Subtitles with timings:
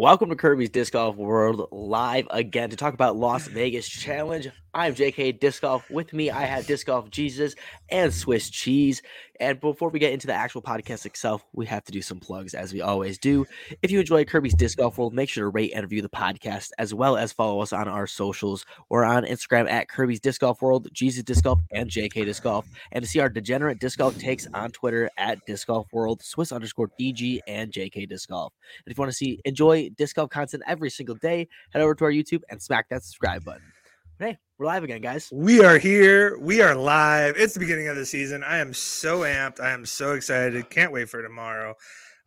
[0.00, 4.48] Welcome to Kirby's Disc Golf World live again to talk about Las Vegas Challenge.
[4.78, 5.90] I'm JK Disc Golf.
[5.90, 7.56] With me, I have Disc Golf Jesus
[7.88, 9.02] and Swiss Cheese.
[9.40, 12.54] And before we get into the actual podcast itself, we have to do some plugs
[12.54, 13.44] as we always do.
[13.82, 16.70] If you enjoy Kirby's Disc Golf World, make sure to rate and review the podcast
[16.78, 20.62] as well as follow us on our socials or on Instagram at Kirby's Disc Golf
[20.62, 22.64] World, Jesus Disc Golf, and JK Disc Golf.
[22.92, 26.52] And to see our degenerate disc golf takes on Twitter at Disc Golf World, Swiss
[26.52, 28.52] underscore DG, and JK Disc Golf.
[28.86, 31.96] And if you want to see enjoy disc golf content every single day, head over
[31.96, 33.72] to our YouTube and smack that subscribe button.
[34.20, 35.28] Hey, we're live again, guys.
[35.32, 36.36] We are here.
[36.38, 37.36] We are live.
[37.36, 38.42] It's the beginning of the season.
[38.42, 39.60] I am so amped.
[39.60, 40.68] I am so excited.
[40.70, 41.74] Can't wait for tomorrow.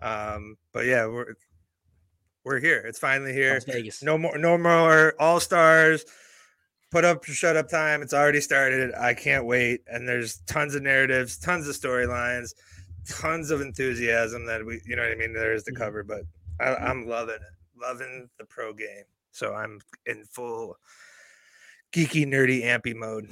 [0.02, 1.34] Um, but yeah, we're
[2.44, 2.80] we're here.
[2.88, 3.54] It's finally here.
[3.54, 4.02] Las Vegas.
[4.02, 6.06] No more no more all stars.
[6.90, 8.02] Put up shut up time.
[8.02, 8.94] It's already started.
[8.96, 9.82] I can't wait.
[9.88, 12.54] And there's tons of narratives, tons of storylines,
[13.08, 15.78] tons of enthusiasm that we you know what I mean, there is to Mhm.
[15.78, 16.04] cover.
[16.04, 16.22] But
[16.60, 17.42] I, I'm loving it.
[17.80, 19.04] Loving the pro game.
[19.32, 20.78] So I'm in full
[21.92, 23.28] geeky, nerdy, ampy mode.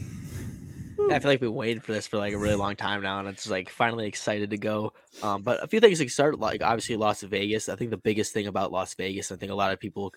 [1.12, 3.28] I feel like we waited for this for like a really long time now, and
[3.28, 4.94] it's like finally excited to go.
[5.24, 7.70] Um, but a few things to start, like obviously Las Vegas.
[7.70, 10.14] I think the biggest thing about Las Vegas, I think a lot of people,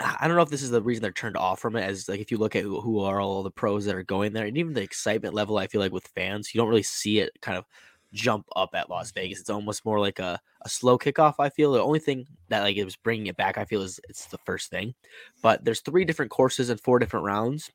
[0.00, 1.82] I don't know if this is the reason they're turned off from it.
[1.82, 4.32] As like if you look at who, who are all the pros that are going
[4.32, 7.18] there, and even the excitement level, I feel like with fans, you don't really see
[7.18, 7.64] it kind of
[8.12, 9.40] jump up at Las Vegas.
[9.40, 11.34] It's almost more like a, a slow kickoff.
[11.38, 14.00] I feel the only thing that like it was bringing it back, I feel, is
[14.08, 14.94] it's the first thing.
[15.42, 17.70] But there's three different courses and four different rounds.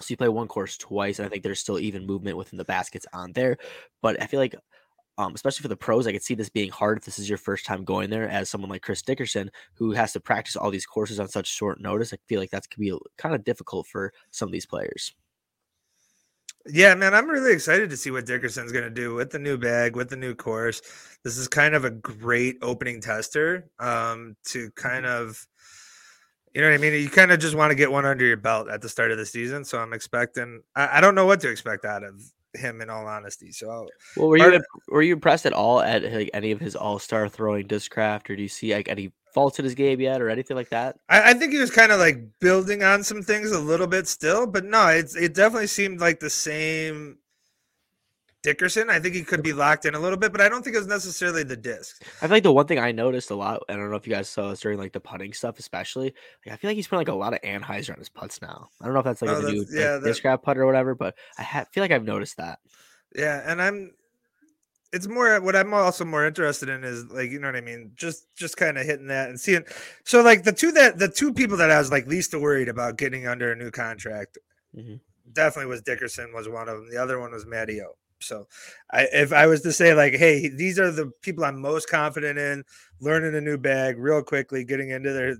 [0.00, 2.64] So you play one course twice, and I think there's still even movement within the
[2.64, 3.58] baskets on there.
[4.00, 4.56] But I feel like,
[5.18, 7.36] um, especially for the pros, I could see this being hard if this is your
[7.36, 8.26] first time going there.
[8.26, 11.82] As someone like Chris Dickerson, who has to practice all these courses on such short
[11.82, 15.14] notice, I feel like that could be kind of difficult for some of these players.
[16.66, 19.56] Yeah, man, I'm really excited to see what Dickerson's going to do with the new
[19.56, 20.82] bag, with the new course.
[21.24, 25.46] This is kind of a great opening tester um, to kind of,
[26.54, 26.92] you know what I mean?
[26.92, 29.16] You kind of just want to get one under your belt at the start of
[29.16, 29.64] the season.
[29.64, 32.22] So I'm expecting, I, I don't know what to expect out of
[32.54, 33.52] him in all honesty.
[33.52, 36.98] So Well, were you were you impressed at all at like any of his All
[36.98, 40.28] Star throwing discraft, or do you see like any faults in his game yet, or
[40.28, 40.96] anything like that?
[41.08, 44.08] I, I think he was kind of like building on some things a little bit
[44.08, 47.18] still, but no, it's it definitely seemed like the same
[48.42, 48.88] Dickerson.
[48.90, 50.78] I think he could be locked in a little bit, but I don't think it
[50.78, 52.02] was necessarily the disc.
[52.22, 54.12] I feel like the one thing I noticed a lot, I don't know if you
[54.14, 56.14] guys saw this during like the putting stuff, especially.
[56.46, 58.68] Like I feel like he's putting like a lot of anhyzer on his putts now.
[58.80, 60.66] I don't know if that's like Oh, a new yeah, like, that- discraft putt or
[60.66, 62.58] whatever, but I ha- feel like I've noticed that.
[63.14, 63.92] Yeah, and I'm
[64.92, 67.92] it's more what I'm also more interested in is like you know what I mean,
[67.94, 69.64] just just kind of hitting that and seeing.
[70.04, 72.96] So like the two that the two people that I was like least worried about
[72.96, 74.38] getting under a new contract,
[74.76, 75.00] Mhm.
[75.32, 76.90] definitely was Dickerson was one of them.
[76.90, 77.96] The other one was Matty O.
[78.20, 78.46] So
[78.90, 82.38] I if I was to say like, hey, these are the people I'm most confident
[82.38, 82.64] in
[83.00, 85.36] learning a new bag real quickly, getting into their.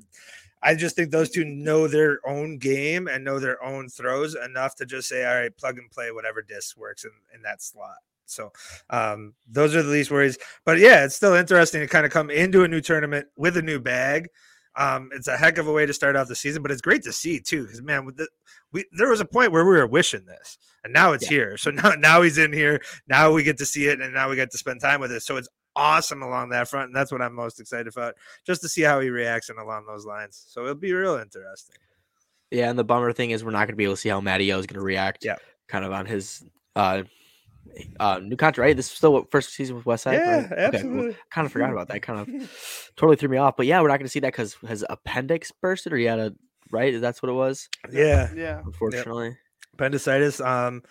[0.63, 4.77] I just think those two know their own game and know their own throws enough
[4.77, 7.97] to just say, all right, plug and play whatever disc works in, in that slot.
[8.27, 8.53] So
[8.91, 10.39] um, those are the least worries.
[10.65, 13.63] But yeah, it's still interesting to kind of come into a new tournament with a
[13.63, 14.29] new bag.
[14.77, 17.03] Um, it's a heck of a way to start off the season, but it's great
[17.03, 17.63] to see too.
[17.65, 18.29] Because man, with the,
[18.73, 21.31] we there was a point where we were wishing this, and now it's Yeah.
[21.31, 21.57] here.
[21.57, 22.81] So now now he's in here.
[23.09, 25.23] Now we get to see it, and now we get to spend time with it.
[25.23, 28.15] So it's awesome along that front, and that's what I'm most excited about,
[28.47, 30.43] just to see how he reacts and along those lines.
[30.49, 31.77] So it'll be real interesting.
[32.51, 34.21] Yeah, and the bummer thing is we're not going to be able to see how
[34.21, 35.25] Matty O is going to react.
[35.25, 35.37] Yeah.
[35.69, 36.43] kind of on his
[36.75, 37.05] uh,
[37.99, 38.59] uh new contract.
[38.69, 40.19] Right, this is still what first season with Westside.
[40.51, 40.75] right?
[40.75, 41.13] Okay, cool.
[41.31, 42.03] Kind of forgot about that.
[42.03, 43.57] Kind of totally threw me off.
[43.57, 46.19] But yeah, we're not going to see that because his appendix bursted, or he had
[46.19, 46.35] a
[46.71, 47.01] right.
[47.01, 47.69] That's what it was.
[47.93, 48.61] Yeah, Yeah.
[48.65, 49.37] Unfortunately.
[49.75, 50.41] appendicitis.
[50.41, 50.83] Um,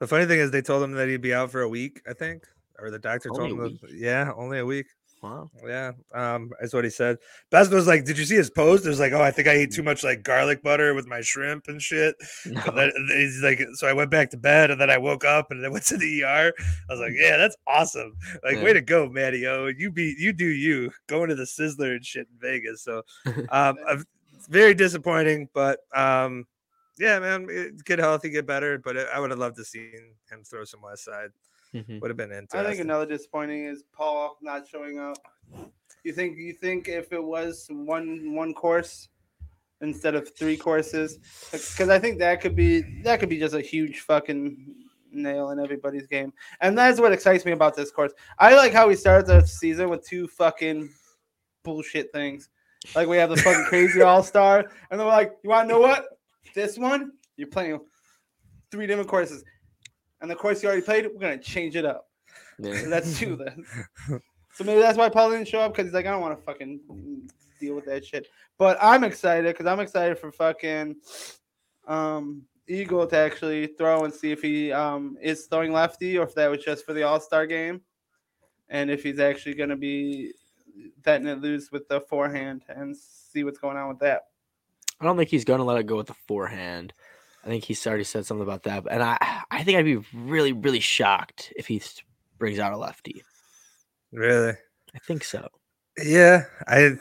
[0.00, 2.02] the funny thing is, they told him that he'd be out for a week.
[2.08, 2.44] I think,
[2.78, 4.86] or the doctor Only told him, that- yeah, only a week.
[5.24, 5.50] Wow.
[5.66, 7.16] Yeah, um, that's what he said.
[7.50, 9.52] Best was like, "Did you see his post?" It was like, "Oh, I think I
[9.52, 12.60] ate too much like garlic butter with my shrimp and shit." No.
[12.66, 15.24] And then and he's like, so I went back to bed, and then I woke
[15.24, 16.52] up, and then went to the ER.
[16.58, 18.12] I was like, "Yeah, that's awesome!
[18.42, 18.64] Like, Yeah.
[18.64, 19.68] way to go, Matty O!
[19.68, 23.02] You be you do you going to the Sizzler and shit in Vegas." So,
[23.48, 23.78] um,
[24.50, 26.46] very disappointing, but um,
[26.98, 28.78] yeah, man, get healthy, get better.
[28.78, 29.90] But I would have loved to see
[30.30, 31.30] him throw some West Side.
[31.74, 32.00] Mhm.
[32.00, 32.60] Would have been interesting.
[32.60, 35.18] I think another disappointing is Paul not showing up.
[36.04, 39.08] You think you think if it was one one course
[39.80, 41.18] instead of three courses,
[41.50, 44.74] because I think that could be that could be just a huge fucking
[45.10, 48.12] nail in everybody's game, and that's what excites me about this course.
[48.38, 50.90] I like how we started the season with two fucking
[51.64, 52.50] bullshit things.
[52.94, 54.58] Like we have the fucking crazy all star,
[54.90, 56.06] and then we're like, you want to know what?
[56.54, 57.80] This one you're playing
[58.70, 59.42] three different courses,
[60.24, 62.08] and the course he already played, we're gonna change it up.
[62.58, 62.78] Yeah.
[62.78, 64.20] So that's two then.
[64.54, 66.44] So maybe that's why Paul didn't show up because he's like, I don't want to
[66.44, 66.78] fucking
[67.58, 68.28] deal with that shit.
[68.56, 70.94] But I'm excited because I'm excited for fucking
[71.88, 76.36] um Eagle to actually throw and see if he um is throwing lefty or if
[76.36, 77.80] that was just for the All Star game,
[78.68, 80.32] and if he's actually gonna be
[81.04, 84.26] letting it loose with the forehand and see what's going on with that.
[85.00, 86.94] I don't think he's to let it go with the forehand.
[87.44, 89.18] I think he's already said something about that, and I
[89.50, 91.82] I think I'd be really really shocked if he
[92.38, 93.22] brings out a lefty.
[94.12, 94.54] Really?
[94.94, 95.48] I think so.
[96.02, 96.44] Yeah.
[96.66, 96.92] I.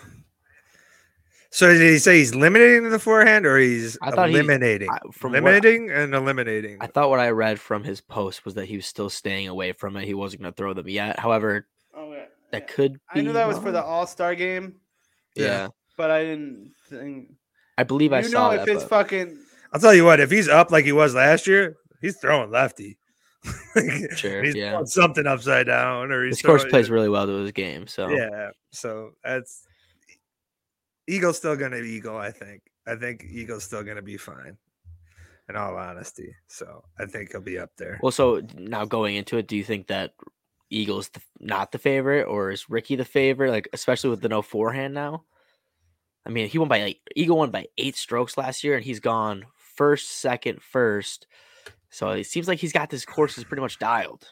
[1.52, 4.90] So did he say he's limiting the forehand or he's I thought he- eliminating?
[4.90, 6.78] I, from what, limiting and eliminating.
[6.82, 9.72] I thought what I read from his post was that he was still staying away
[9.74, 10.06] from it.
[10.06, 11.20] He wasn't going to throw them yet.
[11.20, 12.26] However, Oh yeah.
[12.52, 13.00] that could.
[13.14, 13.84] I knew be that was for the.
[13.84, 14.78] All Star game,
[15.36, 15.46] Yeah.
[15.46, 15.68] Yeah.
[15.96, 17.34] but I didn't think.
[17.78, 18.68] I believe I you saw know, that.
[18.68, 19.38] if it's but- fucking
[19.74, 22.98] I'll tell you what, if he's up like he was last year, he's throwing lefty.
[23.76, 24.72] Like, Sure, he's yeah.
[24.72, 27.88] throwing something upside down, or he's This course plays really well to his game.
[27.88, 29.66] So Yeah, so that's
[31.08, 32.18] Eagle's still gonna be Eagle.
[32.18, 32.62] I think.
[32.88, 34.58] I think Eagle's still gonna be fine.
[35.50, 38.00] In all honesty, so I think he'll be up there.
[38.02, 40.14] Well, so now going into it, do you think that
[40.70, 43.52] Eagles the, not the favorite, or is Ricky the favorite?
[43.52, 45.26] Like, especially with the no forehand now.
[46.26, 49.02] I mean, he won by like Eagle won by eight strokes last year, and he's
[49.02, 51.28] gone first, second, first.
[51.90, 54.28] So it seems like he's got this course is pretty much dialed.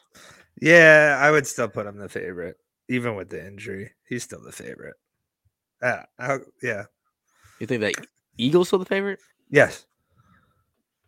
[0.59, 2.57] Yeah, I would still put him the favorite,
[2.89, 3.91] even with the injury.
[4.07, 4.95] He's still the favorite.
[5.81, 6.83] Yeah, I, yeah,
[7.59, 7.95] You think that
[8.37, 9.19] Eagles still the favorite?
[9.49, 9.85] yes,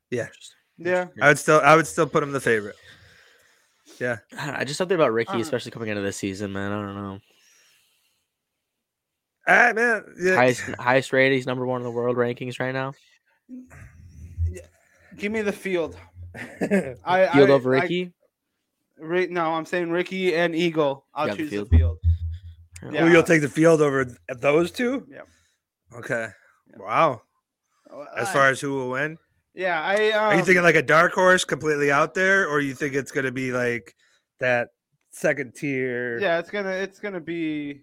[0.10, 0.28] yeah.
[0.78, 1.08] Yeah.
[1.22, 2.76] I would still, I would still put him the favorite.
[4.02, 6.72] I, I just something about Ricky, Uh, especially coming into this season, man.
[6.72, 7.20] I don't know.
[9.48, 10.36] Ah, man, yeah.
[10.36, 12.94] Highest highest rated, he's number one in the world rankings right now.
[15.18, 15.98] Give me the field.
[16.36, 18.14] I Field I, over I- Ricky.
[18.98, 21.06] Ri- no, I'm saying Ricky and Eagle.
[21.14, 22.00] I'll got the choose the field.
[22.84, 22.96] field.
[23.02, 24.06] Oh, you'll take the field over
[24.40, 25.06] those two.
[25.10, 25.22] Yeah.
[25.98, 26.28] Okay.
[26.72, 26.80] Yep.
[26.80, 27.22] Wow.
[28.18, 29.18] As far as who will win,
[29.54, 32.74] yeah, I um, are you thinking like a dark horse completely out there, or you
[32.74, 33.96] think it's going to be like
[34.40, 34.70] that
[35.12, 36.18] second tier?
[36.20, 37.82] yeah, it's gonna it's gonna be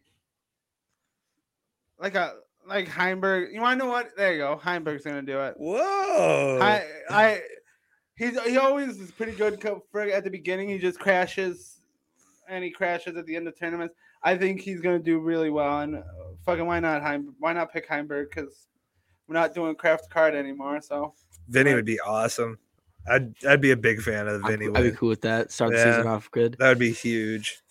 [2.01, 2.35] like a
[2.67, 3.53] like Heimburg.
[3.53, 4.17] You want to know what?
[4.17, 4.61] There you go.
[4.63, 5.55] Heimburg's gonna do it.
[5.59, 6.59] Whoa.
[6.61, 7.41] I I
[8.17, 10.69] he's he always is pretty good at the beginning.
[10.69, 11.81] He just crashes
[12.49, 13.95] and he crashes at the end of tournaments.
[14.23, 15.81] I think he's gonna do really well.
[15.81, 16.03] And uh,
[16.45, 17.35] fucking why not Heim?
[17.39, 18.29] Why not pick Heimburg?
[18.31, 18.67] Because
[19.27, 20.81] we're not doing craft card anymore.
[20.83, 21.15] So
[21.49, 22.59] Vinny would be awesome.
[23.09, 24.67] I'd I'd be a big fan of I'd, Vinny.
[24.75, 25.51] I'd be cool with that.
[25.51, 25.97] Start the Yeah.
[25.97, 26.57] season off good.
[26.59, 27.63] That would be huge.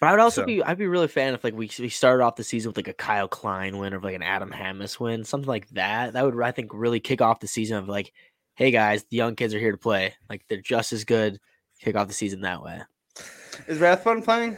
[0.00, 1.88] But I would also So- be I'd be really a fan if like we we
[1.88, 5.00] started off the season with like a Kyle Klein win or like an Adam Hammes
[5.00, 6.12] win, something like that.
[6.12, 8.12] That would I think really kick off the season of like,
[8.54, 10.14] hey guys, the young kids are here to play.
[10.28, 11.38] Like they're just as good.
[11.80, 12.80] Kick off the season that way.
[13.66, 14.56] is Rathbun playing?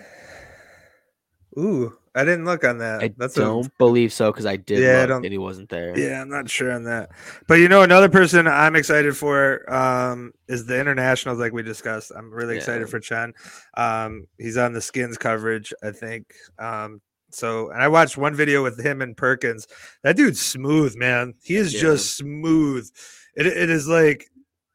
[1.58, 3.03] Ooh, I didn't look on that.
[3.03, 5.69] I That's don't believe so because I did Yeah, I look don't- and he wasn't
[5.69, 5.97] there.
[5.99, 7.11] Yeah, I'm not sure on that.
[7.47, 12.12] But you know, another person I'm excited for um, is the internationals, like we discussed.
[12.17, 12.59] I'm really Yeah.
[12.59, 13.32] excited for Chen.
[13.76, 16.35] Um, he's on the skins coverage, I think.
[16.59, 17.00] Um,
[17.31, 19.66] so, and I watched one video with him and Perkins.
[20.02, 21.35] That dude's smooth, man.
[21.42, 21.81] He is Yeah.
[21.81, 22.88] just smooth.
[23.37, 24.26] It, it is like,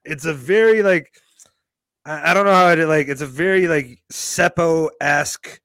[0.06, 1.12] it's a very like,
[2.06, 3.08] I, I don't know how it like.
[3.08, 5.60] It's a very like Seppo esque,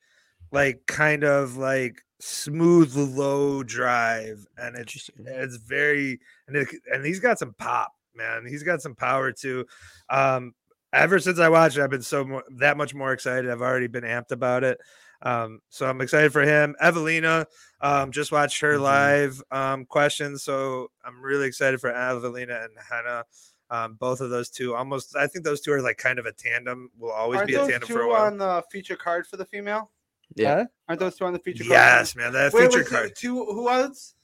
[0.50, 7.20] like kind of like smooth low drive, and it's it's very and it, and he's
[7.20, 8.46] got some pop, man.
[8.46, 9.66] He's got some power too.
[10.10, 10.54] Um,
[10.92, 13.50] ever since I watched it, I've been so mo- that much more excited.
[13.50, 14.78] I've already been amped about it.
[15.20, 16.76] Um, so I'm excited for him.
[16.80, 17.46] Evelina,
[17.80, 18.80] um, just watched her Mhm.
[18.82, 23.24] live um questions, so I'm really excited for Evelina and Hannah.
[23.70, 26.32] Um, both of those two, almost, I think those two are like kind of a
[26.32, 26.90] tandem.
[26.96, 28.24] Will always Aren't be a tandem for a while.
[28.24, 29.90] on the feature card for the female?
[30.34, 30.64] Yeah.
[30.88, 31.72] Aren't those two on the feature card?
[31.72, 33.12] Yes, man, that Wait, feature was it card.
[33.16, 34.14] Two who was?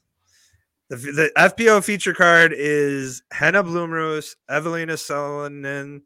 [0.89, 5.97] The, the FPO feature card is Henna Blomroos, Evelina Salonen.
[5.97, 6.03] I'm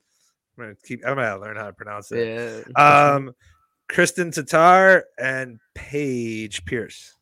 [0.57, 1.07] gonna keep.
[1.07, 2.67] I'm gonna learn how to pronounce it.
[2.77, 3.13] Yeah.
[3.15, 3.35] Um,
[3.89, 7.15] Kristin Tattar and Paige Pierce.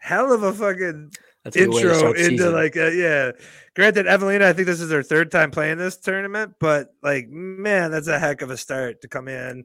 [0.00, 1.12] Hell of a fucking
[1.44, 2.52] That's a good way to intro start into season.
[2.52, 3.32] like uh, yeah.
[3.74, 7.90] Granted, Evelina, I think this is her third time playing this tournament, but like man,
[7.90, 9.64] that's a heck of a start to come in.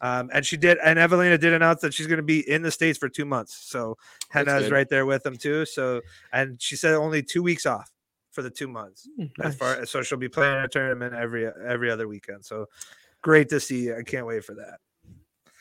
[0.00, 2.70] Um, and she did, and Evelina did announce that she's going to be in the
[2.70, 3.54] states for two months.
[3.54, 3.98] So
[4.30, 5.66] Henna is right there with them too.
[5.66, 6.00] So,
[6.32, 7.90] and she said only two weeks off
[8.30, 9.08] for the two months.
[9.18, 9.90] Mm, As far nice.
[9.90, 12.44] so she'll be playing a tournament every every other weekend.
[12.44, 12.66] So
[13.22, 13.92] great to see.
[13.92, 14.78] I can't wait for that.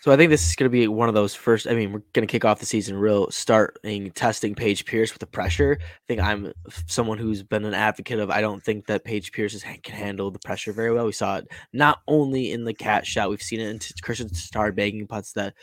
[0.01, 1.68] So I think this is going to be one of those first.
[1.68, 5.20] I mean, we're going to kick off the season real starting testing Paige Pierce with
[5.20, 5.77] the pressure.
[5.82, 6.53] I think I'm
[6.88, 8.29] someone who's been an advocate of.
[8.29, 11.06] I don't think that Paige Pierce is, can handle the pressure very well.
[11.06, 14.74] We saw it not only in the cat shot, we've seen it in Kristin Tattar
[14.74, 15.53] bagging putts that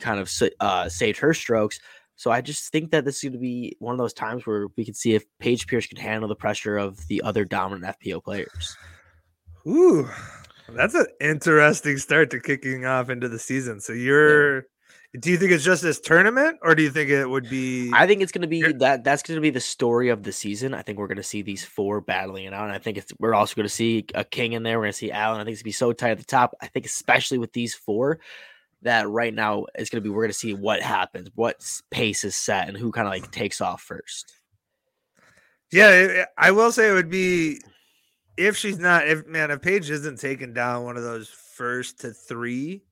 [0.00, 0.30] kind of
[0.60, 1.78] uh, saved her strokes.
[2.16, 4.68] So I just think that this is going to be one of those times where
[4.76, 8.22] we can see if Paige Pierce can handle the pressure of the other dominant FPO
[8.22, 8.76] players.
[9.66, 10.08] Ooh,
[10.68, 13.80] that's an interesting start to kicking off into the season.
[13.80, 14.66] So you're
[15.20, 18.06] do you think it's just this tournament or do you think it would be I
[18.06, 20.72] think it's going to be that that's going to be the story of the season.
[20.72, 22.64] I think we're going to see these four battling it out.
[22.64, 24.78] And I think it's we're also going to see a king in there.
[24.78, 25.40] We're going to see Allen.
[25.40, 26.54] I think it's going to be so tight at the top.
[26.62, 28.20] I think especially with these four
[28.82, 32.24] that right now it's going to be we're going to see what happens, what pace
[32.24, 34.34] is set, and who kind of like takes off first.
[35.70, 37.60] Yeah, I will say it would be
[38.46, 42.12] if she's not if man if Paige isn't taking down one of those first to
[42.12, 42.82] three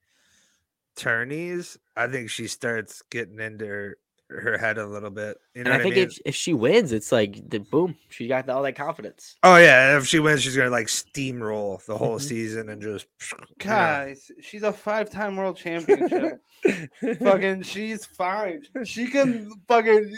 [0.97, 3.97] tourneys, I think she starts getting into her,
[4.28, 5.37] her head a little bit.
[5.54, 6.07] You know and I what think mean?
[6.09, 9.37] if, if she wins, it's like the boom, she got all that confidence.
[9.42, 12.23] oh yeah, if she wins, she's gonna like steamroll the whole Mhm.
[12.23, 13.45] season and just you know.
[13.59, 16.40] Guys, she's a five-time world championship.
[17.21, 18.62] fucking, she's fine.
[18.85, 20.14] She can fucking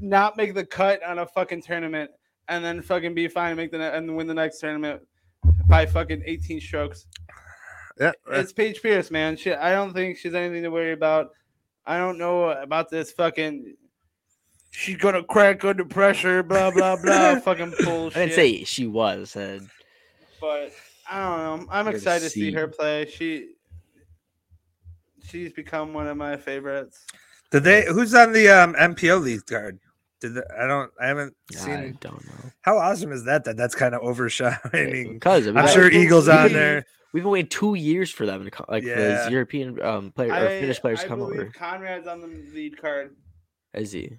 [0.00, 2.10] not make the cut on a fucking tournament
[2.48, 5.02] and then fucking be fine and make the ne- and win the next tournament
[5.66, 7.06] by fucking 18 strokes.
[8.00, 9.36] yeah, It's Paige Pierce, man.
[9.36, 11.30] She, I don't think she's anything to worry about.
[11.86, 13.74] I don't know about this fucking.
[14.70, 17.40] She's gonna crack under pressure, blah blah blah.
[17.40, 18.16] fucking bullshit.
[18.16, 19.34] I didn't say she was.
[19.34, 19.60] Uh,
[20.40, 20.72] but
[21.10, 21.66] I don't know.
[21.70, 22.52] I'm excited to see see.
[22.52, 23.06] her play.
[23.06, 23.52] She
[25.24, 27.06] she's become one of my favorites.
[27.50, 27.86] Did they?
[27.86, 29.78] Who's on the um, MPO lead card?
[30.20, 30.90] Did they, I don't?
[31.00, 31.72] I haven't seen.
[31.74, 31.98] I seen.
[32.00, 32.50] don't know.
[32.62, 33.44] How awesome is that?
[33.44, 35.14] That that's kind of overshadowing.
[35.14, 36.84] Because I mean, I'm sure believe- Eagles on there.
[37.12, 39.22] we've been waiting two years for them to come, like for Yeah.
[39.22, 41.46] these European um player or I, Finnish players I come over.
[41.56, 43.14] Conrad's on the lead card.
[43.74, 44.16] Is he?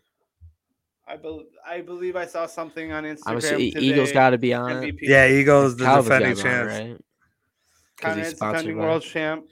[1.07, 3.21] I believe I believe I saw something on Instagram.
[3.25, 3.63] I'm today.
[3.79, 4.71] Eagles got to be on.
[4.83, 4.95] it.
[4.95, 4.99] MVP.
[5.01, 6.79] Yeah, Eagles the Calvin's defending gotta be on, champs.
[6.79, 6.97] right?
[7.99, 9.45] 'Cause he's Conrad's defending by- world champ.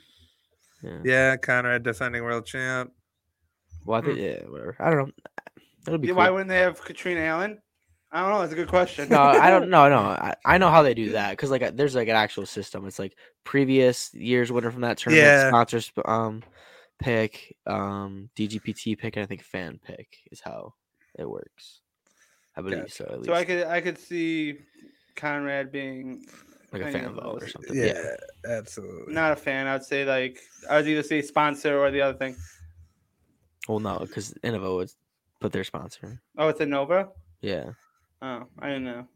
[0.83, 0.99] Yeah.
[1.03, 2.91] Yeah, Conrad defending world champ.
[3.85, 4.75] Well, I think yeah, whatever.
[4.79, 5.13] I don't know.
[5.87, 6.17] It'll be Yeah, cool.
[6.23, 7.59] Why wouldn't they have Catrina Allen?
[8.11, 8.39] I don't know.
[8.41, 9.09] That's a good question.
[9.09, 9.69] no, I don't.
[9.77, 9.97] No, no.
[9.99, 12.85] I, I know how they do that because like uh, there's like an actual system.
[12.87, 15.47] It's like previous years winner from that tournament, Yeah.
[15.49, 16.43] sponsors um
[16.99, 20.73] pick, um DGPT pick, and I think fan pick is how
[21.19, 21.81] it works.
[22.55, 22.91] I believe Gotcha.
[22.91, 23.03] so.
[23.05, 24.59] At least So I could I could see
[25.15, 26.25] Conrad being
[26.71, 27.75] like a fan vote or something.
[27.75, 28.15] Yeah, Yeah.
[28.57, 29.13] absolutely.
[29.13, 29.67] not a fan.
[29.67, 30.39] I'd say like
[30.69, 32.35] I would either say sponsor or the other thing.
[33.67, 34.91] Well, no, because Innova would
[35.39, 36.21] put their sponsor.
[36.37, 37.09] Oh, it's Innova.
[37.41, 37.71] Yeah.
[38.21, 39.07] Oh, I didn't know.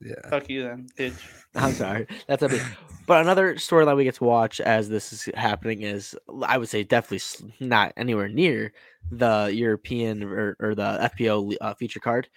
[0.00, 0.28] Yeah.
[0.30, 1.18] Fuck you then, bitch.
[1.54, 2.06] I'm sorry.
[2.28, 2.62] That's a bit.
[3.06, 6.84] But another storyline we get to watch as this is happening is, I would say,
[6.84, 8.72] definitely not anywhere near
[9.10, 12.28] the European or, or the FPO uh, feature card.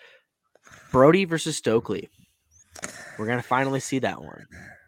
[0.91, 2.09] Brodie versus Stokely.
[3.19, 4.47] We're gonna finally see that one.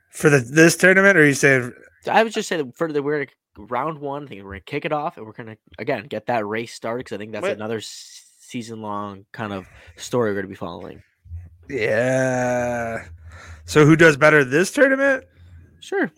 [0.10, 1.74] For the this tournament, or are you saying
[2.10, 4.24] I would just say that for the we're gonna, round one.
[4.24, 7.06] I think we're gonna kick it off, and we're gonna again get that race started
[7.06, 7.54] because I think that's Wait.
[7.54, 7.82] another
[8.54, 9.68] season long kind of
[9.98, 11.02] story we're gonna be following.
[11.70, 13.06] yeah?
[13.66, 15.26] So who does better this tournament?
[15.80, 16.12] Sure.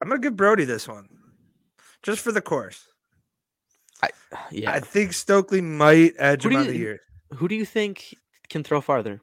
[0.00, 1.08] I'm gonna give Brodie this one,
[2.02, 2.86] just for the course.
[4.02, 4.08] I
[4.50, 4.70] Yeah.
[4.72, 7.00] I think Stokely might edge Who him do on you- the year.
[7.34, 8.14] Who do you think
[8.48, 9.20] can throw farther?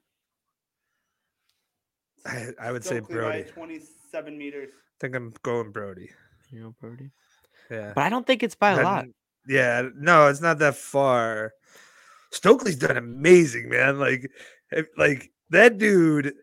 [2.26, 3.50] I, I would say Stokely by Brodie.
[3.50, 4.70] I 27 meters.
[4.70, 6.12] I think I'm going Brodie.
[6.52, 7.12] You know, Brodie.
[7.72, 7.94] Yeah.
[7.96, 9.06] But I don't think it's by a lot.
[9.48, 11.54] Yeah, no, it's not that far.
[12.32, 14.00] Stokely's done amazing, man.
[14.00, 14.30] Like,
[14.98, 16.34] like that dude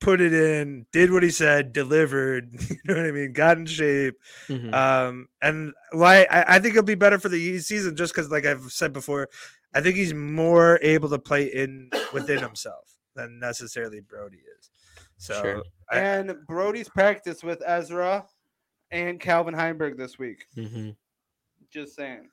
[0.00, 2.50] put it in, did what he said, delivered.
[2.70, 3.32] You know what I mean?
[3.32, 4.14] Got in shape.
[4.48, 4.72] Mhm.
[4.74, 8.30] Um, and why I, I think it'll be better for the e- season, just because,
[8.30, 9.28] like I've said before,
[9.74, 14.70] I think he's more able to play in within himself than necessarily Brodie is.
[15.16, 15.62] So Sure.
[15.90, 18.26] I- and Brodie's practice with Ezra
[18.90, 20.44] and Calvin Heimburg this week.
[20.56, 20.96] Mhm.
[21.72, 22.28] Just saying.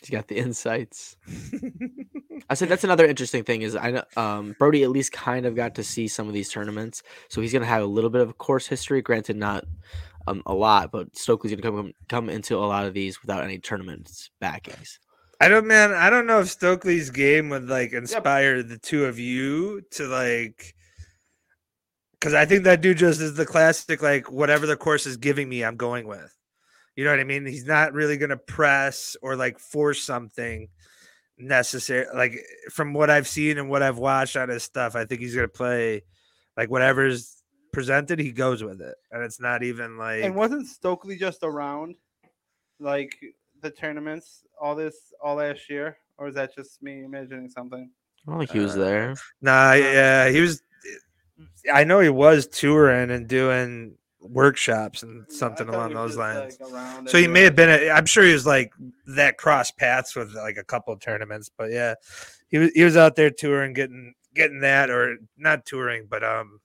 [0.00, 1.16] He's got the insights.
[2.48, 5.54] I said that's another interesting thing is I know um, Brodie at least kind of
[5.54, 8.38] got to see some of these tournaments, so he's gonna have a little bit of
[8.38, 9.02] course history.
[9.02, 9.64] Granted, not
[10.26, 13.58] um, a lot, but Stokely's gonna come come into a lot of these without any
[13.58, 14.98] tournaments backings.
[15.40, 15.92] I don't, man.
[15.92, 20.74] I don't know if Stokely's game would like inspire the two of you to like,
[22.12, 25.48] because I think that dude just is the classic like whatever the course is giving
[25.48, 26.34] me, I'm going with.
[26.96, 27.46] You know what I mean?
[27.46, 30.68] He's not really gonna press or like force something
[31.38, 32.06] necessary.
[32.14, 32.38] Like
[32.70, 35.48] from what I've seen and what I've watched on his stuff, I think he's gonna
[35.48, 36.02] play
[36.56, 37.42] like whatever's
[37.72, 38.18] presented.
[38.18, 41.94] He goes with it, and it's not even like And wasn't Stokely just around
[42.78, 43.16] like
[43.62, 45.96] the tournaments all this all last year?
[46.18, 47.90] Or is that just me imagining something?
[48.26, 49.14] I don't think he was Uh, there.
[49.40, 50.62] Nah, yeah, he was.
[51.72, 56.58] I know he was touring and doing workshops and I something thought along those lines.
[56.60, 57.68] like, So he may have been.
[57.70, 58.72] A, I'm sure he was like
[59.06, 61.94] that cross paths with like a couple of tournaments, but yeah,
[62.48, 66.60] he was he was out there touring, getting getting that or not touring, but um,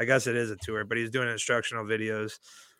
[0.00, 0.84] I guess it is a tour.
[0.84, 2.38] But he's doing instructional videos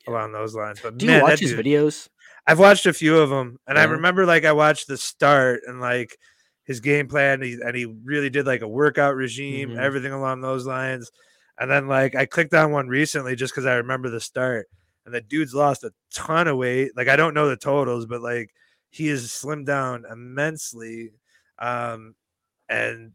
[0.09, 0.81] along those lines.
[0.83, 2.09] But Do you watch his dude- videos?
[2.47, 5.81] I've watched a few of them, and I remember like I watched the start and
[5.81, 6.17] like
[6.65, 9.79] his game plan, and he, and he really did like a workout regime, Mhm.
[9.79, 11.11] everything along those lines.
[11.59, 14.69] And then like I clicked on one recently just because I remember the start,
[15.05, 16.93] and the dude's lost a ton of weight.
[16.97, 18.51] Like I don't know the totals, but like
[18.91, 21.13] he has slimmed down immensely.
[21.59, 22.15] Um,
[22.69, 23.13] and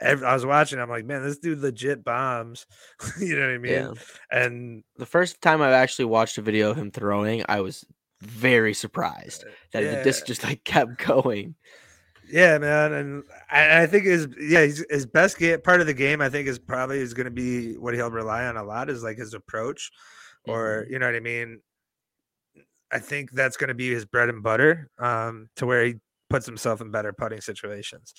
[0.00, 2.66] ev- I was watching, I'm like, man, this dude legit bombs.
[3.20, 3.72] you know what I mean?
[3.72, 3.92] Yeah.
[4.30, 7.84] And The first time I've actually watched a video of him throwing, I was
[8.20, 11.54] very surprised that the disc just like kept going.
[12.30, 15.94] Yeah, man, and I, I think his yeah his, his best game part of the
[15.94, 18.90] game I think is probably is going to be what he'll rely on a lot
[18.90, 19.90] is like his approach,
[20.46, 21.60] or you know what I mean.
[22.90, 25.96] I think that's going to be his bread and butter, um, to where he
[26.30, 28.14] puts himself in better putting situations.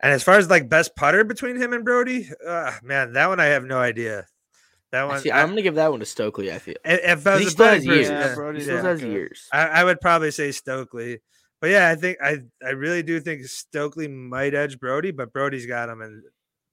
[0.00, 3.40] And as far as like best putter between him and Brodie, uh, man, that one
[3.40, 4.26] I have no idea.
[4.92, 6.52] That one, See, I- I'm gonna give that one to Stokely.
[6.52, 8.08] I feel if if I was he still has years.
[8.08, 8.72] person, Yeah, yeah, Brodie he Yeah.
[8.78, 9.48] still has years.
[9.52, 11.20] I, I would probably say Stokely.
[11.66, 15.66] But yeah, I think I I really do think Stokely might edge Brodie, but Brodie's
[15.66, 16.22] got him in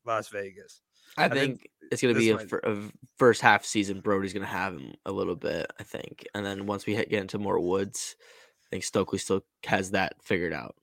[0.06, 0.82] Las Vegas.
[1.18, 2.78] I think think it's gonna be a, a
[3.18, 4.02] first half season.
[4.02, 7.22] Brodie's gonna have him a little bit, I think, and then once we hit, get
[7.22, 10.76] into more woods, I think Stokely still has that figured out.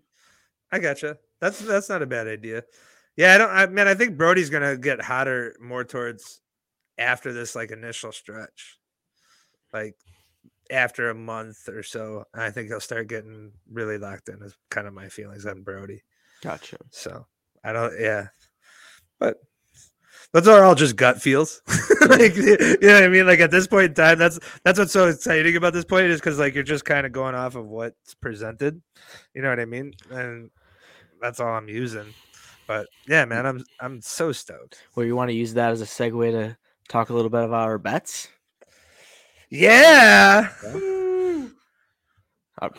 [0.73, 1.19] I gotcha.
[1.41, 2.65] That's that's not a bad idea.
[3.17, 6.41] Yeah, I don't I mean I think Brodie's gonna get hotter more towards
[6.99, 8.77] after this like initial stretch.
[9.73, 9.95] Like
[10.71, 14.87] after a month or so, I think he'll start getting really locked in is kind
[14.87, 16.03] of my feelings on Brodie.
[16.43, 16.79] Gotcha.
[16.91, 17.27] So
[17.65, 18.29] I don't, yeah,
[19.19, 19.37] but
[20.33, 21.61] those are all just gut feels.
[22.09, 23.27] like, you know what I mean?
[23.27, 26.21] Like at this point in time, that's that's what's so exciting about this point is
[26.21, 28.81] because like you're just kind of going off of what's presented.
[29.35, 29.93] You know what I mean?
[30.11, 30.51] And
[31.21, 32.15] that's all I'm using.
[32.67, 34.83] But yeah, man, I'm I'm so stoked.
[34.95, 36.57] Well, you want to use that as a segue to
[36.89, 38.29] talk a little bit about our bets?
[39.51, 40.49] Yeah.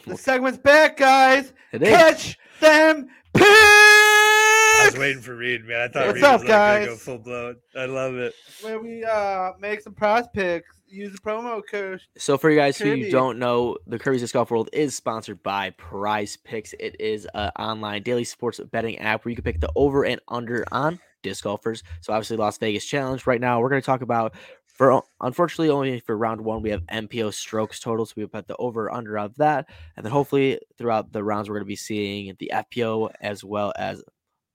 [0.05, 1.53] The segment's back, guys.
[1.71, 1.89] It is.
[1.89, 5.81] Catch them I was waiting for Reed, man.
[5.81, 7.55] I thought What's Reed up, was like, gonna go full blown.
[7.75, 8.33] I love it.
[8.61, 10.81] Where we uh make some prize picks.
[10.87, 12.01] Use the promo code.
[12.17, 13.01] So for you guys who Kirby.
[13.01, 16.73] you don't know, the Kirby's Disc Golf World is sponsored by Prize Picks.
[16.79, 20.19] It is an online daily sports betting app where you can pick the over and
[20.27, 21.83] under on disc golfers.
[22.01, 23.25] So obviously Las Vegas Challenge.
[23.25, 24.33] Right now we're going to talk about
[24.81, 28.03] for unfortunately only for round one we have MPO strokes total.
[28.03, 31.57] So we bet the over under of that, and then hopefully throughout the rounds we're
[31.57, 34.03] going to be seeing the FPO as well as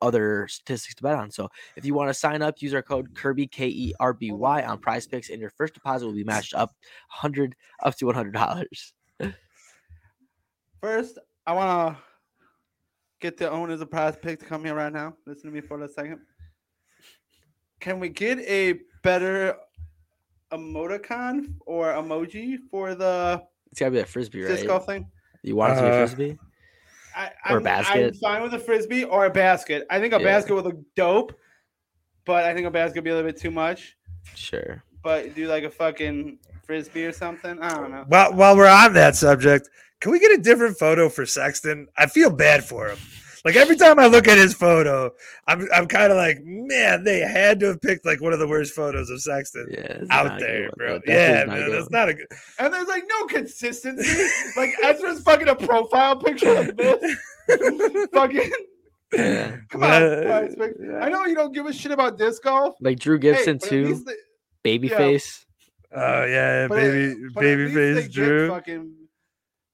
[0.03, 1.31] other statistics to bet on.
[1.31, 4.33] So if you want to sign up, use our code Kirby K E R B
[4.33, 6.75] Y on Prize Picks, and your first deposit will be matched up
[7.07, 8.95] hundred up to one hundred dollars.
[10.81, 11.99] First, I wanna
[13.21, 15.15] get the owners of prize Picks to come here right now.
[15.25, 16.19] Listen to me for a second.
[17.79, 19.55] Can we get a better
[20.53, 24.51] emoticon or emoji for the It's gotta be a frisbee, right?
[24.55, 25.07] disc golf thing?
[25.43, 26.39] You want it to be a Uh, frisbee?
[27.15, 28.17] I, Or a I'm, I'm basket?
[28.21, 29.87] fine with a frisbee or a basket.
[29.91, 30.25] I think a Yeah.
[30.25, 31.33] basket would look dope,
[32.25, 33.97] but I think a basket would be a little bit too much.
[34.35, 34.83] Sure.
[35.03, 37.59] But do like a fucking frisbee or something.
[37.61, 38.05] I don't know.
[38.09, 41.87] While while we're on that subject, can we get a different photo for Sexton?
[41.97, 42.99] I feel bad for him.
[43.47, 45.13] Like every time I look at his photo,
[45.47, 48.49] I'm I'm kind of like, man, they had to have picked like one of the
[48.49, 49.99] worst photos of Sexton Yeah.
[50.11, 50.95] out not a good there, bro.
[50.99, 52.27] That Yeah, is not a man, good that's not a good.
[52.59, 54.25] And there's like no consistency.
[54.57, 57.17] like Ezra's fucking a profile picture like this.
[58.13, 58.51] fucking
[59.13, 59.57] Yeah.
[59.71, 60.03] come on.
[60.03, 60.49] Uh,
[61.01, 62.75] I know you don't give a shit about disc golf.
[62.81, 63.85] Like Drew Hey, Gibson but at too.
[63.87, 65.45] least they- Babyface.
[65.95, 68.49] Oh yeah, but at- baby, but at baby face Drew.
[68.49, 68.93] Fucking,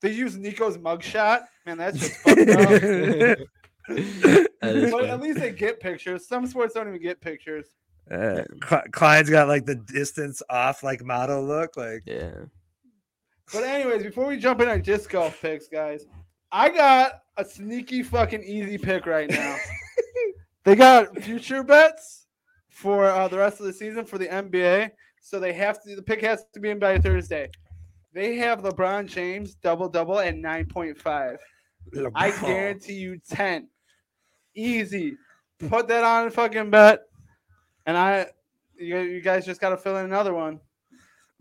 [0.02, 1.44] they use Nico's mugshot.
[1.64, 3.38] Man, that's just fucked up.
[3.88, 5.09] That is But funny.
[5.09, 6.27] at least they get pictures.
[6.27, 7.66] Some sports don't even get pictures.
[8.11, 12.33] Uh, Cl- Klein's got like the distance off, like model look, like yeah.
[13.53, 16.07] But anyways, before we jump in our disc golf picks, guys,
[16.51, 19.57] I got a sneaky fucking easy pick right now.
[20.64, 22.27] they got future bets
[22.68, 24.90] for uh, the rest of the season for the NBA,
[25.21, 25.95] so they have to.
[25.97, 27.51] The pick has to be in by Thursday.
[28.14, 31.38] They have LeBron James double double at nine point five.
[32.14, 33.68] I guarantee you ten,
[34.55, 35.17] easy.
[35.69, 37.03] Put that on fucking bet,
[37.87, 38.27] and I,
[38.77, 40.61] you, you guys just got to fill in another one.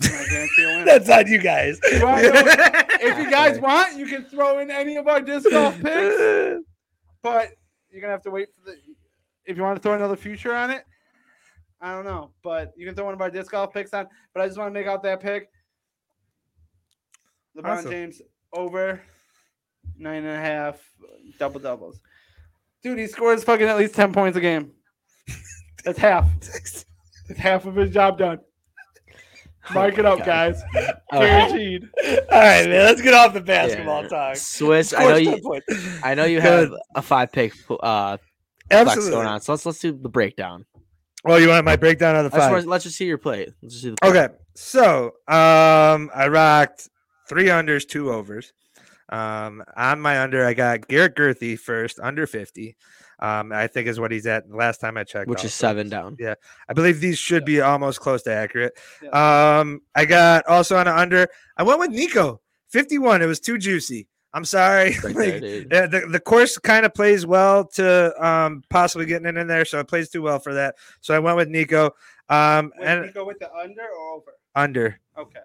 [0.04, 0.86] And I guarantee you win.
[0.86, 1.80] That's on you guys.
[1.84, 6.64] If you guys want, you can throw in any of our disc golf picks,
[7.22, 7.50] but
[7.90, 8.78] you're gonna have to wait for the.
[9.46, 10.86] If you want to throw another future on it,
[11.82, 14.08] I don't know, but you can throw one of our disc golf picks on.
[14.34, 15.50] But I just want to make out that pick.
[17.58, 17.92] LeBron Awesome.
[17.92, 18.22] James
[18.54, 19.02] over
[19.98, 20.80] nine and a half
[21.40, 22.00] double doubles.
[22.84, 24.72] Dude, he scores fucking at least ten points a game.
[25.86, 26.28] That's half.
[26.40, 26.86] That's
[27.38, 28.40] half of his job done.
[29.74, 30.26] Mark it Oh my up, God.
[30.26, 30.62] guys.
[31.12, 31.28] All right.
[31.50, 31.84] Guaranteed.
[32.04, 32.86] All right, man.
[32.86, 34.08] Let's get off the basketball Yeah.
[34.10, 34.36] talk.
[34.38, 35.62] Swiss, I know you.
[36.04, 38.22] I know you have a five pick uh flex
[38.72, 39.12] Absolutely.
[39.12, 39.42] going on.
[39.42, 40.66] So let's let's do the breakdown.
[41.26, 42.52] Oh, you want my breakdown of the I just five?
[42.52, 43.46] wanna- let's just see your play.
[43.62, 44.10] Let's just see the play.
[44.10, 46.90] Okay, so um, I rocked
[47.30, 48.54] three unders, two overs.
[49.12, 52.76] Um, on my under, I got Garrett Gurthie first, under fifty.
[53.20, 54.50] Um, I think is what he's at.
[54.50, 56.16] Last time I checked, which is seven down.
[56.20, 56.36] Yeah,
[56.68, 58.74] I believe these should be almost close to accurate.
[59.14, 61.28] Um, I got also on an under.
[61.58, 63.22] I went with Nico, fifty-one.
[63.22, 64.08] It was too juicy.
[64.34, 64.96] I'm sorry.
[65.04, 65.70] Right Like, there, dude.
[65.70, 69.80] the, the course kind of plays well to um, possibly getting it in there, so
[69.80, 70.76] it plays too well for that.
[71.02, 71.92] So I went with Nico.
[72.30, 74.32] Um, Wait, and you go with the under or over?
[74.56, 75.40] under Okay.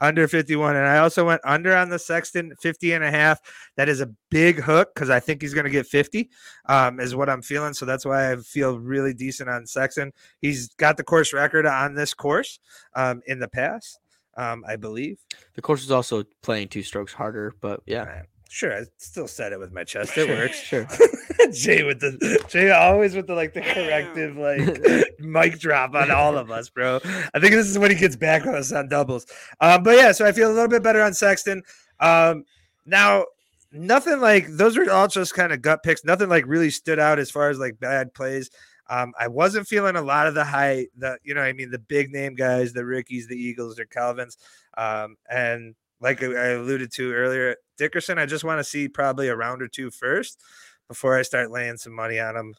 [0.00, 3.40] Under 51 and i also went under on the sexton 50 and a half.
[3.76, 6.30] That is a big hook because i think he's going to get 50
[6.66, 7.74] um, is what i'm feeling.
[7.74, 10.12] So that's why i feel really decent on sexton.
[10.40, 12.58] He's got the course record on this course
[12.94, 13.98] um, in the past
[14.36, 15.18] um, i believe.
[15.54, 19.58] The course is also playing two strokes harder, but yeah, sure i still said it
[19.58, 20.86] with my chest it works Sure.
[21.52, 26.36] jay with the jay always with the like the corrective like mic drop on all
[26.36, 26.96] of us, bro.
[27.34, 29.26] I think this is when he gets back on us on doubles.
[29.60, 31.62] Um, but yeah, so I feel a little bit better on Sexton.
[32.00, 32.44] Um,
[32.86, 33.24] now,
[33.72, 36.04] nothing like those were all just kind of gut picks.
[36.04, 38.50] Nothing like really stood out as far as like bad plays.
[38.90, 41.78] Um, I wasn't feeling a lot of the high, the you know, I mean, the
[41.78, 44.38] big name guys, the Rickies, the Eagles, the Calvins,
[44.76, 48.18] um, and like I alluded to earlier, Dickerson.
[48.18, 50.40] I just want to see probably a round or two first
[50.88, 52.54] before I start laying some money on him.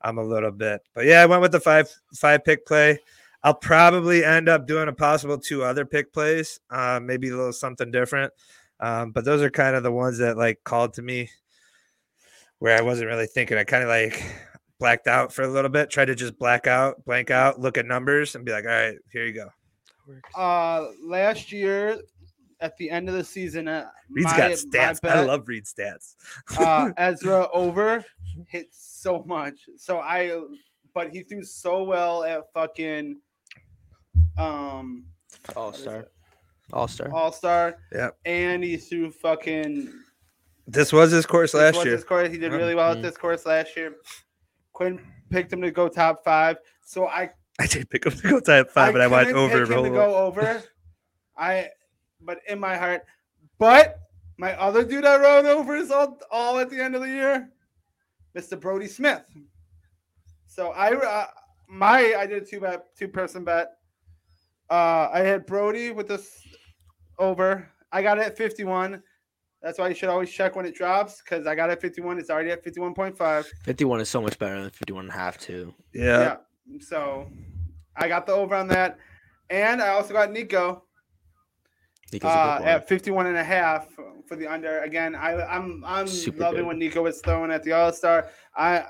[0.00, 0.80] I'm a little bit.
[0.94, 2.98] But yeah, I went with the five five pick play.
[3.42, 7.52] I'll probably end up doing a possible two other pick plays, uh, maybe a little
[7.52, 8.32] something different.
[8.80, 11.30] Um, but those are kind of the ones that like called to me
[12.58, 13.56] where I wasn't really thinking.
[13.56, 14.22] I kind of like
[14.78, 17.86] blacked out for a little bit, tried to just black out, blank out, look at
[17.86, 19.48] numbers, and be like, all right, here you go.
[20.34, 22.00] Uh, last year
[22.60, 24.98] at the end of the season, uh, Reed's my- got my stats.
[25.08, 26.14] I love Reed stats.
[26.58, 28.04] uh, Ezra over
[28.48, 29.60] hit so much.
[29.76, 30.40] So I,
[30.94, 33.16] but he threw so well at fucking
[34.38, 35.04] um
[35.56, 36.06] All star.
[36.72, 37.12] All star.
[37.12, 37.76] All Star.
[37.92, 38.16] Yep.
[38.24, 39.92] And he threw fucking
[40.66, 41.94] This was his course this last was year.
[41.96, 42.30] His course.
[42.30, 42.98] He did really well Mhm.
[42.98, 43.96] at this course last year.
[44.72, 46.58] Quinn picked him to go top five.
[46.84, 49.76] So I I did pick up to go top five, but I went over pick
[49.76, 50.62] him to go over.
[51.36, 51.68] I,
[52.22, 53.02] but in my heart,
[53.58, 53.98] but
[54.38, 57.50] my other dude I rode over is all, all at the end of the year,
[58.36, 58.58] Mr.
[58.58, 59.22] Brodie Smith.
[60.46, 61.26] So I, uh,
[61.68, 63.76] my I did a two bet, two person bet.
[64.68, 66.46] Uh, I had Brodie with this
[67.18, 67.68] over.
[67.92, 69.02] I got it at fifty one.
[69.62, 72.18] That's why you should always check when it drops because I got it at 51.
[72.18, 73.44] It's already at 51.5.
[73.62, 75.74] 51 is so much better than 51 and a half, too.
[75.92, 76.38] Yeah.
[76.66, 76.80] Yeah.
[76.80, 77.28] So
[77.94, 78.96] I got the over on that.
[79.50, 80.89] And I also got Nico Nico's a
[82.22, 83.88] uh, at 51 and a half
[84.26, 84.80] for the under.
[84.80, 86.66] Again, I, I'm I'm Super loving good.
[86.66, 88.28] what Nico was throwing at the All Star.
[88.56, 88.84] I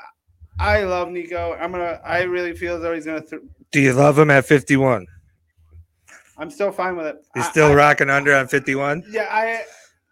[0.59, 1.55] I love Nico.
[1.61, 2.01] I'm gonna.
[2.05, 3.23] I really feel as though he's gonna.
[3.23, 5.07] Th- Do you love him at 51?
[6.39, 7.17] I'm still fine with it.
[7.35, 9.05] He's still I- rocking under on 51.
[9.11, 9.63] Yeah, I.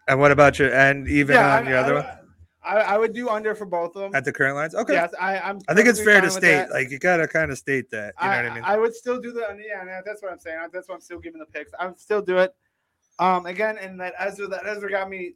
[0.07, 2.15] And what about your and even yeah, on I, your other I, one
[2.63, 4.15] I, I would do under for both of them.
[4.15, 4.73] at the current lines?
[4.73, 4.93] Okay.
[4.93, 5.59] Yes, I, I'm.
[5.67, 6.41] I think it's fair to state.
[6.55, 6.71] that.
[6.71, 8.13] Like you gotta kind of state that.
[8.19, 8.63] You know I, what I mean?
[8.65, 10.57] I would still do the yeah, no, that's what I'm saying.
[10.73, 11.71] That's why I'm still giving the picks.
[11.79, 12.53] I would still do it.
[13.19, 15.33] Um, again, and that Ezra, that Ezra got me,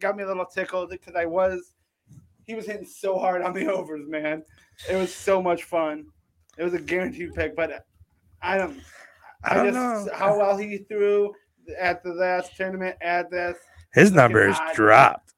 [0.00, 1.72] got me a little tickled because I was,
[2.44, 4.42] he was hitting so hard on the overs, man.
[4.88, 6.06] It was so much fun.
[6.58, 7.84] It was a guaranteed pick, but
[8.40, 8.80] I don't,
[9.44, 9.74] I don't just
[10.06, 10.08] know.
[10.14, 11.32] how well he threw
[11.78, 12.96] at the last tournament.
[13.02, 13.56] At this,
[13.92, 14.74] His numbers odd.
[14.74, 15.34] dropped.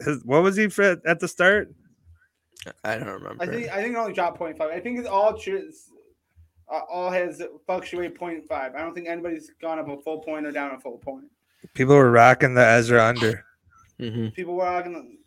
[0.00, 1.72] His, what was he for at the start?
[2.82, 3.42] I don't remember.
[3.42, 4.60] I think I think it only dropped 0.5.
[4.60, 5.70] I think it's all true.
[6.70, 8.50] Uh, all has fluctuate 0.5.
[8.50, 11.26] I don't think anybody's gone up a full point or down a full point.
[11.74, 13.44] People were rocking the Ezra under.
[14.00, 14.34] Mhm.
[14.34, 15.18] People were rocking.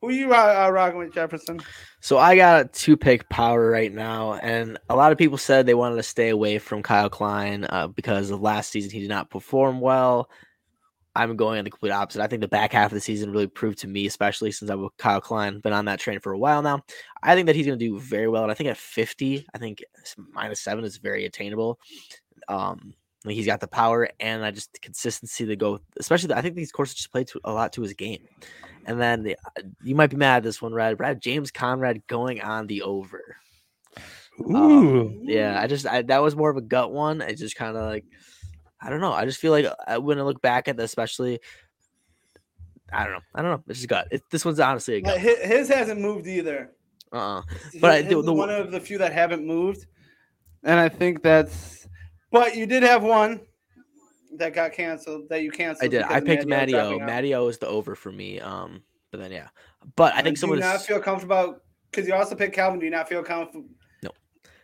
[0.00, 1.60] Who you uh, rocking with Jefferson?
[2.00, 5.66] So I got a two pick power right now, and a lot of people said
[5.66, 9.08] they wanted to stay away from Kyle Klein uh, because of last season he did
[9.08, 10.30] not perform well.
[11.14, 12.22] I'm going in the complete opposite.
[12.22, 14.78] I think the back half of the season really proved to me, especially since I've
[14.78, 16.82] with Kyle Klein, been on that train for a while now.
[17.22, 19.58] I think that he's going to do very well, and I think at 50, I
[19.58, 19.82] think
[20.32, 21.80] minus seven is very attainable.
[22.48, 22.94] Um,
[23.24, 26.54] like he's got the power and I just consistency to go, especially the, I think
[26.54, 28.24] these courses just play to, a lot to his game.
[28.86, 29.36] And then the,
[29.82, 31.00] you might be mad at this one, Red.
[31.00, 33.36] Red James Conrad going on the over.
[34.54, 37.20] Um, yeah, I just I, that was more of a gut one.
[37.20, 38.04] It just kind of like
[38.80, 39.12] I don't know.
[39.12, 41.40] I just feel like I, when I look back at this, especially,
[42.92, 43.20] I don't know.
[43.34, 43.62] I don't know.
[43.68, 44.08] It's just gut.
[44.10, 45.18] It, this one's honestly a gut.
[45.18, 46.72] his, his hasn't moved either.
[47.12, 47.42] Uh-uh.
[47.72, 49.86] His- But I- his the- the- one of the few that haven't moved,
[50.64, 51.86] and I think that's.
[52.30, 53.40] But you did have one
[54.36, 55.28] that got canceled.
[55.30, 55.84] That you canceled.
[55.84, 56.02] I did.
[56.02, 56.98] I picked Matty O.
[56.98, 58.38] Mattio is the over for me.
[58.40, 59.48] Um, but then yeah,
[59.96, 61.58] but I Uh, think do someone you not feel comfortable
[61.90, 62.78] because you also picked Calvin.
[62.78, 63.68] Do you not feel comfortable?
[64.02, 64.10] No.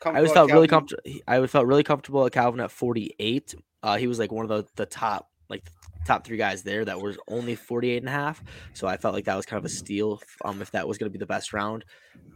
[0.01, 1.03] comfortable I always with felt really comfortable.
[1.27, 3.55] I always felt really comfortable at Calvin at 48.
[3.85, 5.63] Uh, he was like one of the, the top, like
[6.07, 8.43] top three guys there that was only 48 and a half.
[8.73, 11.11] So I felt like that was kind of a steal um, if that was going
[11.11, 11.85] to be the best round.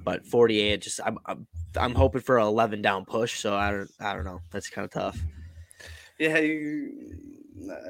[0.05, 3.41] But 48, just I'm, I'm I'm hoping for an 11 down push.
[3.41, 4.41] So I don't I don't know.
[4.51, 5.19] That's kind of tough.
[6.19, 7.17] Yeah, you,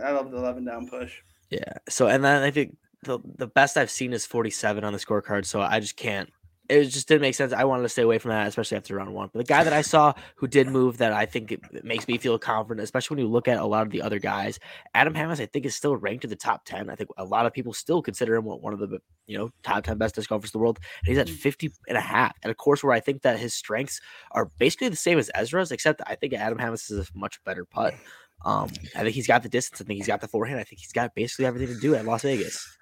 [0.05, 1.21] I love the eleven down push.
[1.51, 1.73] Yeah.
[1.89, 5.47] So and then I think the the best I've seen is 47 on the scorecard.
[5.47, 6.31] So I just can't.
[6.69, 7.55] It just didn't make sense.
[7.55, 9.31] I wanted to stay away from that, especially after round one.
[9.33, 12.19] But the guy that I saw who did move that I think it, makes me
[12.19, 14.59] feel confident, especially when you look at a lot of the other guys.
[14.95, 16.91] Adam Hammes, I think, is still ranked in the top 10.
[16.91, 19.85] I think a lot of people still consider him one of the you know top
[19.85, 20.79] 10 best disc golfers in the world.
[21.01, 23.55] And he's at 50 and a half at a course where I think that his
[23.55, 24.01] strengths
[24.33, 27.65] are basically the same as Ezra's, except I think Adam Hammes is a much better
[27.65, 27.95] putt.
[28.45, 29.81] Um, I think he's got the distance.
[29.81, 30.61] I think he's got the forehand.
[30.61, 32.78] I think he's got basically everything to do at Las Vegas.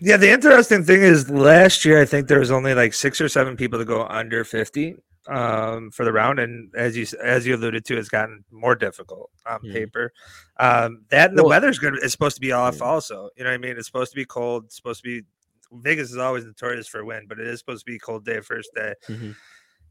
[0.00, 3.28] Yeah, the interesting thing is last year I think there was only like six or
[3.28, 4.96] seven people to go under fifty
[5.28, 9.30] um, for the round, and as you as you alluded to, it's gotten more difficult
[9.46, 9.72] on Mhm.
[9.72, 10.12] paper.
[10.58, 11.94] Um, that and the Well- weather's good.
[11.96, 12.84] It's supposed to be off Yeah.
[12.84, 13.30] also.
[13.36, 13.76] You know what I mean?
[13.76, 14.64] It's supposed to be cold.
[14.66, 15.26] It's supposed to be
[15.72, 18.40] Vegas is always notorious for wind, but it is supposed to be a cold day
[18.40, 18.94] first day.
[19.08, 19.34] Mhm.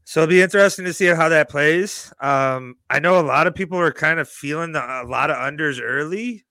[0.04, 2.12] So it'll be interesting to see how that plays.
[2.20, 5.36] Um, I know a lot of people are kind of feeling the, a lot of
[5.36, 6.44] unders early.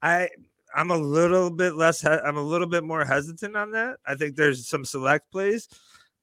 [0.00, 0.28] I
[0.74, 2.00] I'm a little bit less.
[2.00, 3.98] He- I'm a little bit more hesitant on that.
[4.06, 5.68] I think there's some select plays,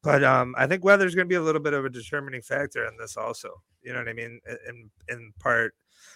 [0.03, 2.85] but um, I think weather's going to be a little bit of a determining factor
[2.85, 3.61] in this also.
[3.81, 4.39] You know what I mean?
[4.67, 5.73] In in part,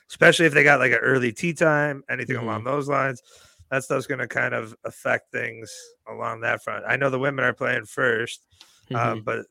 [0.09, 3.21] especially if they got like an early tea time, anything along those lines.
[3.71, 5.73] That stuff's going to kind of affect things
[6.07, 6.85] along that front.
[6.87, 8.37] I know the women are playing 1st
[8.93, 9.23] uh, Mhm.
[9.23, 9.45] but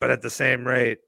[0.00, 0.98] but at the same rate.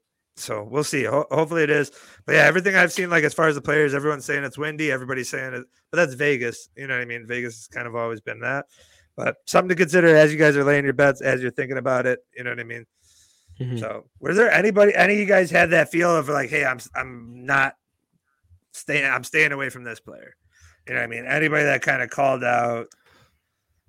[0.41, 1.03] So we'll see.
[1.05, 1.91] Ho- hopefully it is.
[2.25, 4.91] But yeah, everything I've seen, like as far as the players, everyone's saying it's windy.
[4.91, 6.69] Everybody's saying it, but that's Vegas.
[6.75, 7.25] You know what I mean?
[7.27, 8.65] Vegas has kind of always been that.
[9.15, 12.05] But something to consider as you guys are laying your bets, as you're thinking about
[12.05, 12.19] it.
[12.35, 12.85] You know what I mean?
[13.59, 13.79] Mhm.
[13.79, 16.79] So, was there anybody, any of you guys had that feel of like, hey, I'm
[16.95, 17.75] I'm not
[18.71, 20.35] staying, I'm staying away from this player.
[20.87, 21.25] You know what I mean?
[21.25, 22.87] Anybody that kind of called out,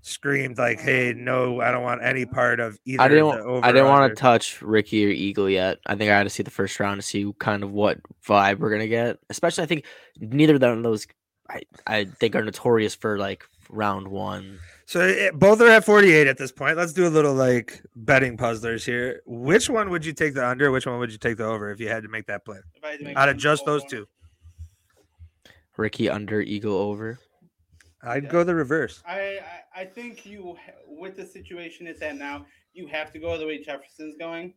[0.03, 3.03] screamed like, hey, no, I don't want any part of either.
[3.03, 3.31] I didn't.
[3.31, 5.79] the I didn't want to touch Ricky or Eagle yet.
[5.87, 8.59] I think I had to see the first round to see kind of what vibe
[8.59, 9.19] we're gonna get.
[9.31, 9.87] Especially, I think
[10.19, 11.07] neither of those
[11.49, 14.59] I I think are notorious for like round one.
[14.87, 16.77] So it, both are at 48 at this point.
[16.77, 19.23] Let's do a little like betting puzzlers here.
[19.25, 20.71] Which one would you take the under?
[20.71, 22.59] Which one would you take the over if you had to make that play?
[22.85, 24.07] I had to make Out of just those two,
[25.77, 27.19] Ricky under, Eagle over.
[28.03, 28.31] I'd Yeah.
[28.31, 29.03] go the reverse.
[29.07, 30.57] I, I I think you
[30.87, 34.55] with the situation it's at now, you have to go the way Jefferson's going.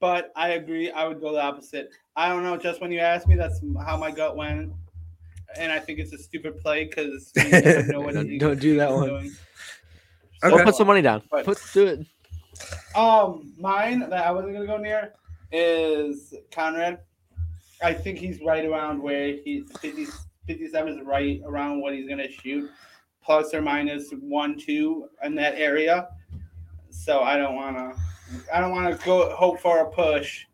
[0.00, 1.90] But I agree, I would go the opposite.
[2.16, 2.56] I don't know.
[2.56, 4.72] Just when you asked me, that's how my gut went,
[5.56, 9.08] and I think it's a stupid play because you never Don't- don't do that one.
[9.08, 9.32] doing.
[10.44, 10.54] Okay.
[10.60, 11.22] Or put some money down.
[11.30, 12.06] But- Put do it.
[12.94, 15.12] Um, mine that I wasn't gonna go near
[15.52, 16.98] is Conrad.
[17.82, 20.06] I think he's right around where he's 50,
[20.46, 22.70] 57 is right around what he's gonna shoot,
[23.22, 26.08] plus or minus one, two in that area.
[26.90, 27.94] So I don't wanna,
[28.52, 30.46] I don't wanna go hope for a push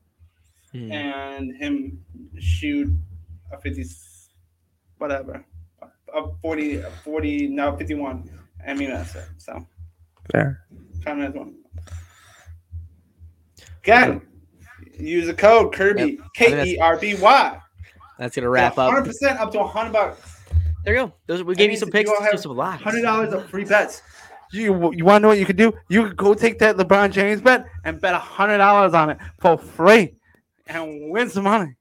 [0.74, 0.92] Mhm.
[0.92, 2.04] and him
[2.38, 2.92] shoot
[3.52, 3.84] a 50,
[4.98, 5.44] whatever,
[6.14, 8.30] a 40, a 40, no 51.
[8.66, 9.24] I mean that's it.
[9.38, 9.66] So
[10.30, 10.64] Fair.
[11.04, 11.54] Conrad's one.
[13.82, 14.20] Again,
[14.98, 16.20] use the code Kirby Yep.
[16.20, 17.60] I think K E R B Y.
[18.18, 18.90] That's gonna wrap up.
[18.92, 20.37] Hundred percent up to hundred bucks.
[20.88, 21.12] There you go.
[21.26, 22.08] Those, we gave you some picks.
[22.08, 22.82] all let's have some locks.
[22.82, 24.00] Hundred dollars of free bets.
[24.52, 25.74] You you want to know what you could do?
[25.90, 29.58] You could go take that LeBron James bet and bet hundred dollars on it for
[29.58, 30.14] free
[30.66, 31.74] and win some money.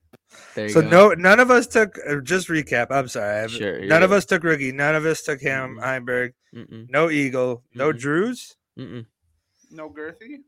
[0.55, 0.89] There you So go.
[0.89, 1.97] no, none of us took.
[2.05, 2.87] uh, Just recap.
[2.91, 3.47] I'm sorry.
[3.47, 4.73] Sure, you're none of us took rookie.
[4.73, 5.83] None of us took Ham Mhm.
[5.85, 6.33] Heimburg.
[6.53, 7.63] Mm-mm, No Eagle.
[7.73, 7.99] No Mhm.
[7.99, 8.57] Drews.
[8.77, 9.05] mm-mm,
[9.71, 10.39] No Gurthie.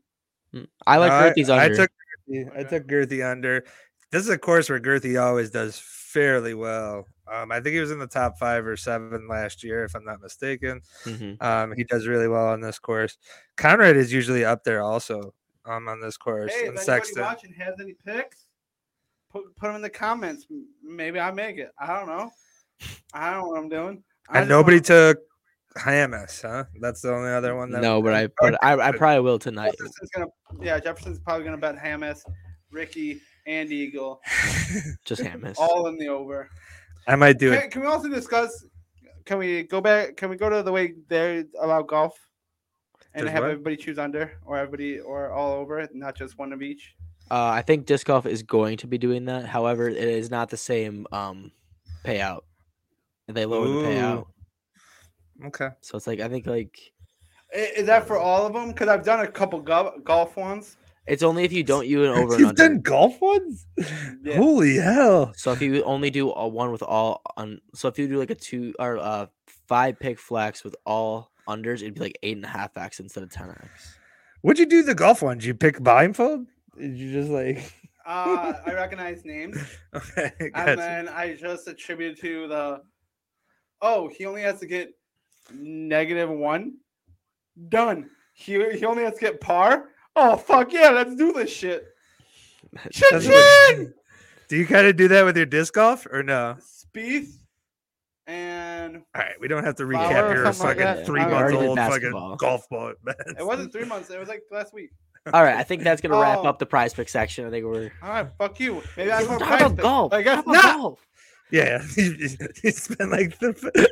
[0.54, 0.66] mm.
[0.86, 1.64] I like No, Ricky's under.
[1.64, 1.90] I took.
[2.28, 2.58] Gurthie.
[2.58, 3.64] I took Gurthie under.
[4.10, 7.06] This is a course where Gurthie always does fairly well.
[7.32, 10.04] Um, I think he was in the top five or seven last year, if I'm
[10.04, 10.80] not mistaken.
[11.04, 11.40] Mhm.
[11.42, 13.18] Um, he does really well on this course.
[13.56, 15.32] Conrad is usually up there also
[15.64, 16.52] um, on this course.
[16.52, 17.22] Hey, and if anybody Sexton.
[17.22, 18.46] watching has any picks,
[19.30, 20.46] put put them in the comments.
[20.82, 21.70] Maybe I make it.
[21.78, 22.30] I don't know.
[23.14, 24.02] I don't know what I'm doing.
[24.28, 25.18] I And nobody wanna- took
[25.76, 26.64] Hammes, huh?
[26.80, 27.70] That's the only other one.
[27.70, 29.72] That No, but I but I, I probably will tonight.
[29.78, 30.26] Jefferson's gonna,
[30.60, 32.24] yeah, Jefferson's probably gonna bet Hammes,
[32.72, 34.20] Ricky, and eagle,
[35.04, 36.48] Just can't all in the over.
[37.06, 37.60] I might do it.
[37.62, 38.64] Can, can we also discuss?
[39.24, 40.16] Can we go back?
[40.16, 42.18] Can we go to the way they allow golf
[43.14, 43.50] and Does have what?
[43.50, 46.94] everybody choose under, or everybody, or all over, not just one of each?
[47.30, 49.46] Uh, I think disc golf is going to be doing that.
[49.46, 51.52] However, it is not the same um,
[52.04, 52.40] payout.
[53.28, 54.26] They lowered the payout,
[55.46, 55.68] Okay.
[55.80, 56.76] so it's like I think like
[57.54, 58.68] Is that for all of them?
[58.72, 60.76] Because I've done a couple go- golf ones.
[61.10, 62.68] It's only if you don't use an over and You've under.
[62.68, 63.66] done golf ones?
[64.22, 64.36] Yeah.
[64.36, 65.32] Holy hell.
[65.36, 68.30] So if you only do a one with all on, so if you do like
[68.30, 69.26] a two or uh
[69.66, 73.22] five pick flex with all unders, it'd be like eight and a half x instead
[73.22, 73.96] of ten x.
[74.42, 75.38] What'd you do the golf one?
[75.38, 76.46] Did you pick blindfold?
[76.78, 77.72] Did you just like
[78.06, 79.56] Uh, I recognize names,
[79.94, 82.80] Okay, and then I just attributed to the.
[83.82, 84.90] Oh, he only has to get
[85.52, 86.74] negative one.
[87.68, 88.10] Done.
[88.32, 89.90] He he only has to get par.
[90.16, 90.90] Oh fuck yeah!
[90.90, 91.86] Let's do this shit.
[92.72, 93.92] That's what- Cha-ching!
[94.48, 96.56] Do you kind of do that with your disc golf or no?
[96.60, 97.30] Spieth
[98.26, 101.28] and All right, we don't have to recap or your something like fucking three I
[101.28, 102.30] month old basketball.
[102.30, 102.92] fucking golf ball.
[103.38, 104.10] it wasn't three months.
[104.10, 104.90] It was like last week.
[105.32, 106.46] All right, I think that's gonna wrap Oh.
[106.48, 107.46] up the prize pick section.
[107.46, 107.92] I think we're.
[108.02, 108.82] All right, fuck you.
[108.96, 110.12] Maybe I'm How more about golf?
[110.12, 110.76] I guess How about not.
[110.76, 111.06] golf?
[111.52, 113.36] Yeah, he spent like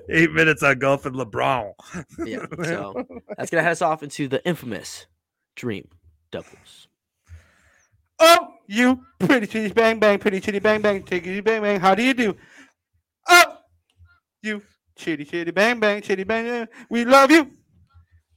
[0.09, 1.73] eight minutes on golf and LeBron.
[2.25, 3.05] Yeah, so
[3.37, 5.07] that's gonna head us off into the infamous
[5.57, 5.89] dream
[6.31, 6.89] doubles.
[8.19, 11.81] Oh, you pretty chitty bang bang, pretty chitty bang bang, chitty bang bang.
[11.81, 12.37] How do you do?
[13.29, 13.59] Oh,
[14.43, 14.63] you
[14.97, 16.69] chitty chitty bang bang, chitty bang bang.
[16.91, 17.51] We love you.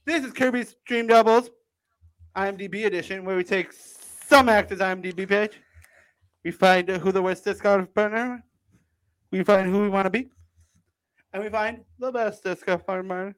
[0.04, 1.50] This is Kirby's Dream Doubles,
[2.36, 5.60] IMDb edition, where we take some actors' IMDb page.
[6.44, 8.42] We find who the worst disc golf partner.
[9.30, 10.28] We find who we want to be,
[11.32, 13.34] and we find the best disc golf partner.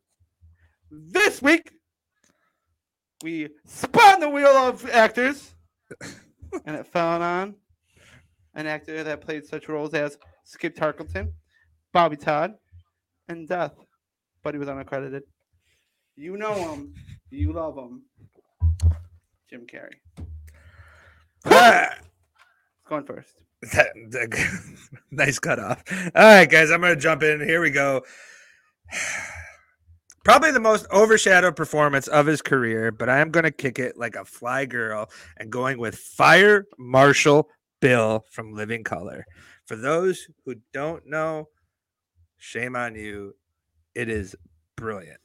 [0.90, 1.72] This week,
[3.24, 5.54] we spun the wheel of actors
[6.66, 7.54] and it fell on
[8.54, 11.32] an actor that played such roles as Skip Tarkleton,
[11.90, 12.52] Bobby Todd,
[13.28, 13.72] and Death,
[14.42, 15.22] but he was unaccredited.
[16.16, 16.92] You know him,
[17.30, 18.02] you love him,
[19.48, 19.96] Jim Carrey.
[22.86, 23.40] Going first.
[25.10, 25.82] nice cutoff.
[26.14, 27.40] All right, guys, I'm going to jump in.
[27.40, 28.02] Here we go.
[30.24, 33.98] Probably the most overshadowed performance of his career, but I am going to kick it
[33.98, 39.26] like a fly girl and going with Fire Marshal Bill from Living Color.
[39.66, 41.48] For those who don't know,
[42.38, 43.34] shame on you.
[43.94, 44.34] It is
[44.76, 45.20] brilliant.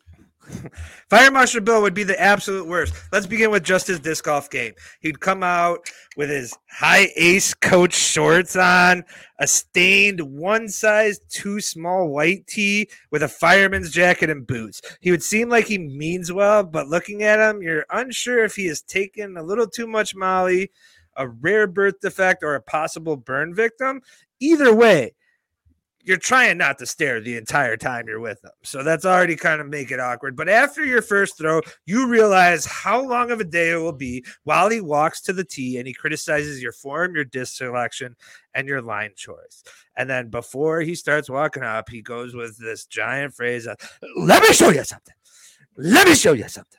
[1.09, 2.93] Fire Marshal Bill would be the absolute worst.
[3.11, 4.73] Let's begin with just his disc golf game.
[4.99, 9.03] He'd come out with his high ace coach shorts on,
[9.39, 14.81] a stained one size too small white tee with a fireman's jacket and boots.
[15.01, 18.67] He would seem like he means well, but looking at him, you're unsure if he
[18.67, 20.71] has taken a little too much Molly,
[21.15, 24.01] a rare birth defect, or a possible burn victim.
[24.39, 25.13] Either way,
[26.03, 28.51] you're trying not to stare the entire time you're with them.
[28.63, 30.35] So that's already kind of make it awkward.
[30.35, 34.23] But after your first throw, you realize how long of a day it will be
[34.43, 38.15] while he walks to the tee and he criticizes your form, your disc selection,
[38.53, 39.63] and your line choice.
[39.97, 43.77] And then before he starts walking up, he goes with this giant phrase of,
[44.15, 45.15] Let me show you something.
[45.75, 46.78] Let me show you something.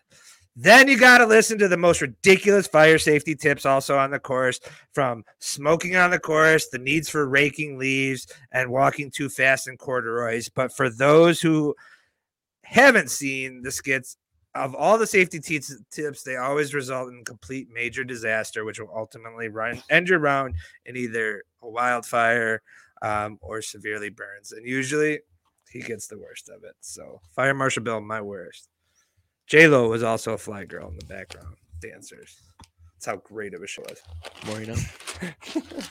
[0.57, 4.19] Then you got to listen to the most ridiculous fire safety tips also on the
[4.19, 4.61] course
[4.93, 9.77] from smoking on the course, the needs for raking leaves, and walking too fast in
[9.77, 10.49] corduroys.
[10.49, 11.75] But for those who
[12.65, 14.17] haven't seen the skits,
[14.55, 15.61] of all the safety te-
[15.91, 20.55] tips, they always result in complete major disaster, which will ultimately run end your round
[20.85, 22.61] in either a wildfire
[23.03, 24.53] um, or severely burns.
[24.53, 25.21] And usually
[25.71, 26.75] he gets the worst of it.
[26.81, 28.69] So Fire Marshal Bill, my worst.
[29.51, 32.41] J Lo was also a fly girl in the background, dancers.
[32.95, 34.01] That's how great of a show was.
[34.47, 34.77] More you know.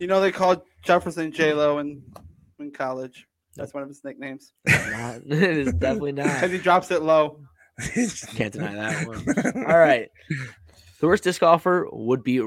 [0.00, 2.00] You know they called Jefferson J Lo in
[2.60, 3.26] in college.
[3.56, 6.26] That's one of his nicknames Not, it is definitely not.
[6.34, 7.40] because he drops it low.
[8.36, 9.66] Can't deny that one.
[9.66, 10.08] All right.
[11.00, 12.38] The worst disc golfer would be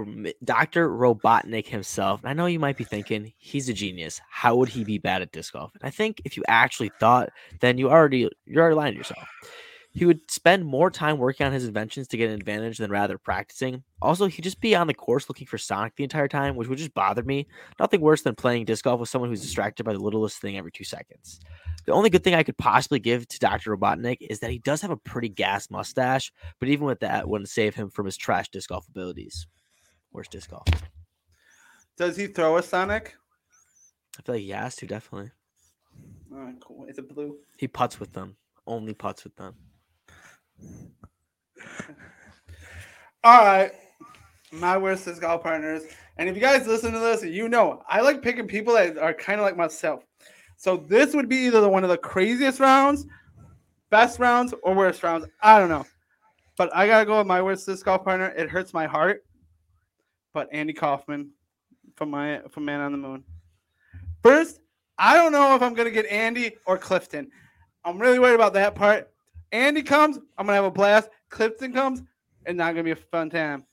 [0.45, 0.89] Dr.
[0.89, 2.21] Robotnik himself.
[2.21, 4.21] And I know you might be thinking, he's a genius.
[4.29, 5.73] How would he be bad at disc golf?
[5.73, 9.27] And I think if you actually thought, then you already you're already lying to yourself.
[9.93, 13.17] He would spend more time working on his inventions to get an advantage than rather
[13.17, 13.83] practicing.
[14.01, 16.77] Also, he'd just be on the course looking for Sonic the entire time, which would
[16.77, 17.45] just bother me.
[17.77, 20.71] Nothing worse than playing disc golf with someone who's distracted by the littlest thing every
[20.71, 21.41] two seconds.
[21.85, 23.75] The only good thing I could possibly give to Dr.
[23.75, 27.49] Robotnik is that he does have a pretty gas mustache, but even with that, wouldn't
[27.49, 29.45] save him from his trash disc golf abilities.
[30.13, 30.67] Worst disc golf.
[31.97, 33.15] Does he throw a Sonic?
[34.17, 35.31] I feel like he has to, definitely.
[36.31, 36.85] All right, cool.
[36.85, 37.37] Is it blue?
[37.57, 38.37] He puts with them.
[38.65, 39.55] Only puts with them.
[43.23, 43.71] All right.
[44.51, 45.83] my worst disc golf partners.
[46.17, 49.13] And if you guys listen to this, you know I like picking people that are
[49.13, 50.03] kind of like myself.
[50.57, 53.05] So this would be either one of the craziest rounds,
[53.89, 55.25] best rounds, or worst rounds.
[55.41, 55.85] I don't know.
[56.57, 58.33] But I gotta go with my worst disc golf partner.
[58.37, 59.23] It hurts my heart.
[60.33, 61.31] But Andy Kaufman
[61.95, 63.23] from my from Man on the Moon.
[64.23, 64.59] First,
[64.97, 67.29] I don't know if I'm gonna get Andy or Clifton.
[67.83, 69.10] I'm really worried about that part.
[69.51, 71.09] Andy comes, I'm gonna have a blast.
[71.29, 72.01] Clifton comes,
[72.45, 73.65] it's not gonna be a fun time.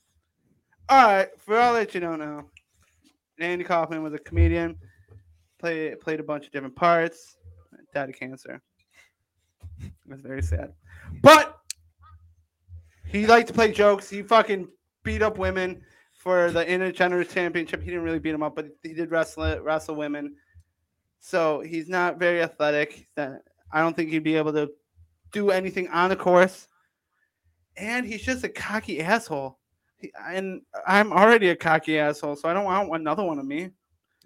[0.89, 2.49] All right, for all that you don't know,
[3.39, 4.77] Andy Kaufman was a comedian.
[5.59, 7.35] Played played a bunch of different parts.
[7.93, 8.61] Died of cancer.
[9.81, 10.73] It was very sad.
[11.21, 11.57] But
[13.05, 14.09] he liked to play jokes.
[14.09, 14.67] He fucking
[15.03, 17.81] beat up women for the intergender championship.
[17.81, 20.35] He didn't really beat them up, but he did wrestle wrestle women.
[21.19, 23.07] So he's not very athletic.
[23.15, 24.69] That I don't think he'd be able to
[25.31, 26.67] do anything on the course.
[27.77, 29.57] And he's just a cocky asshole.
[29.97, 33.69] He, and I'm already a cocky asshole, so I don't want another one of me.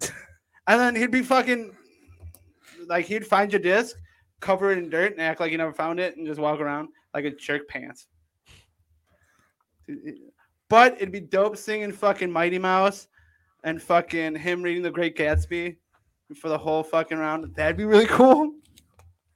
[0.66, 1.74] and then he'd be fucking
[2.86, 3.96] like he'd find your disc,
[4.40, 6.88] cover it in dirt, and act like he never found it, and just walk around
[7.12, 8.06] like a jerk pants.
[10.68, 13.08] But it'd be dope singing fucking Mighty Mouse
[13.64, 15.76] and fucking him reading The Great Gatsby
[16.36, 17.54] for the whole fucking round.
[17.54, 18.54] That'd be really cool.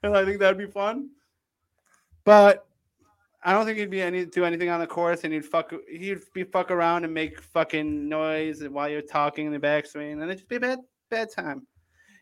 [0.02, 1.10] And I think that'd be fun.
[2.28, 2.66] But
[3.42, 6.20] I don't think he'd be any do anything on the course, and he'd fuck he'd
[6.34, 10.36] be fuck around and make fucking noise while you're talking in the backswing, and it'd
[10.36, 11.66] just be a bad bad time.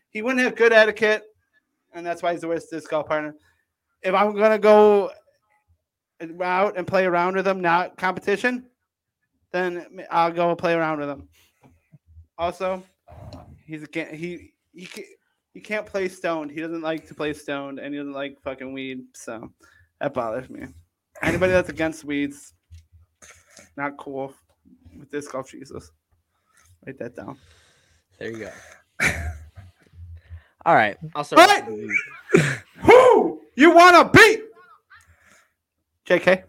[0.09, 1.25] He wouldn't have good etiquette,
[1.93, 3.35] and that's why he's the worst disc golf partner.
[4.01, 5.11] If I'm gonna go
[6.41, 8.65] out and play around with him, not competition,
[9.51, 11.27] then I'll go play around with him.
[12.37, 12.81] Also,
[13.65, 14.87] he's he he
[15.53, 16.51] he can't play stoned.
[16.51, 19.03] He doesn't like to play stoned, and he doesn't like fucking weed.
[19.13, 19.51] So
[19.99, 20.67] that bothers me.
[21.21, 22.53] Anybody that's against weeds,
[23.75, 24.33] not cool
[24.97, 25.91] with disc golf Jesus.
[26.85, 27.37] Write that down.
[28.19, 28.51] There you go.
[30.65, 31.49] All right, I'll start.
[31.49, 31.63] Right.
[32.81, 34.43] Who you want to beat?
[36.05, 36.43] JK.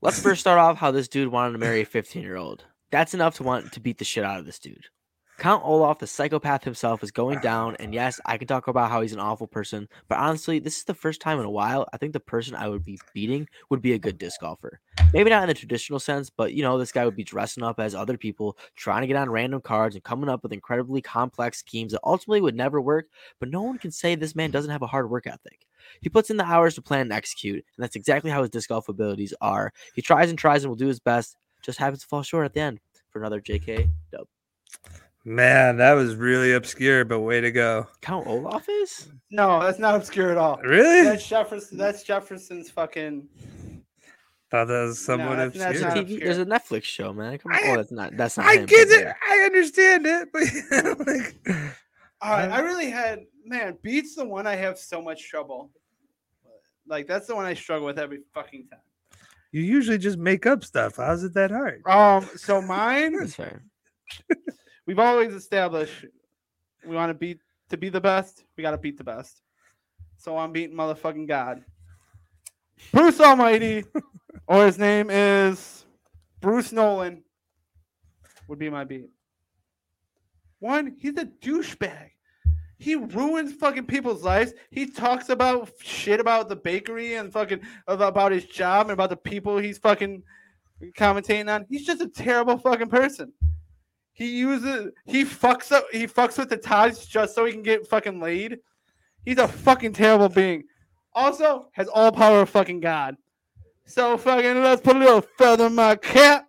[0.00, 2.64] Let's first start off how this dude wanted to marry a 15 year old.
[2.90, 4.86] That's enough to want to beat the shit out of this dude.
[5.38, 7.74] Count Olaf, the psychopath himself, is going down.
[7.80, 10.84] And yes, I can talk about how he's an awful person, but honestly, this is
[10.84, 13.82] the first time in a while I think the person I would be beating would
[13.82, 14.78] be a good disc golfer.
[15.12, 17.80] Maybe not in the traditional sense, but you know, this guy would be dressing up
[17.80, 21.58] as other people, trying to get on random cards and coming up with incredibly complex
[21.58, 23.06] schemes that ultimately would never work.
[23.40, 25.66] But no one can say this man doesn't have a hard work ethic.
[26.00, 28.68] He puts in the hours to plan and execute, and that's exactly how his disc
[28.68, 29.72] golf abilities are.
[29.94, 32.52] He tries and tries and will do his best, just happens to fall short at
[32.52, 32.78] the end
[33.10, 34.26] for another JK dub.
[35.24, 37.86] Man, that was really obscure, but way to go.
[38.00, 39.08] Count Olaf is?
[39.30, 40.58] No, that's not obscure at all.
[40.62, 41.04] Really?
[41.04, 41.78] That's Jefferson.
[41.78, 43.28] That's Jefferson's fucking.
[44.50, 45.88] Thought that was somewhat that's- that's obscure.
[45.88, 46.20] not TV, obscure.
[46.24, 47.38] there's a Netflix show, man.
[47.38, 47.58] Come on.
[47.58, 48.16] I- oh, that's not.
[48.16, 48.46] That's not.
[48.46, 49.00] I him, get it.
[49.04, 49.14] yeah.
[49.26, 50.42] I understand it, but
[51.06, 51.36] like,
[52.20, 53.78] All right, I really had man.
[53.82, 55.70] Beats the one I have so much trouble.
[56.86, 58.80] Like that's the one I struggle with every fucking time.
[59.52, 60.96] you usually just make up stuff.
[60.96, 61.82] How's it that hard?
[61.86, 63.62] Um, so mine, That's fair.
[64.86, 66.06] We've always established
[66.86, 67.38] we want to beat
[67.70, 68.44] to be the best.
[68.56, 69.40] We got to beat the best.
[70.16, 71.64] So I'm beating motherfucking God,
[72.92, 73.84] Bruce Almighty,
[74.46, 75.84] or his name is
[76.40, 77.22] Bruce Nolan.
[78.48, 79.10] Would be my beat.
[80.60, 82.10] One, he's a douchebag.
[82.78, 84.52] He ruins fucking people's lives.
[84.70, 89.10] He talks about shit about the bakery and fucking uh, about his job and about
[89.10, 90.22] the people he's fucking
[90.96, 91.66] commentating on.
[91.68, 93.32] He's just a terrible fucking person.
[94.12, 97.86] He uses he fucks up he fucks with the ties just so he can get
[97.86, 98.58] fucking laid.
[99.24, 100.64] He's a fucking terrible being.
[101.14, 103.16] Also has all power of fucking God.
[103.86, 106.46] So fucking let's put a little feather in my cap.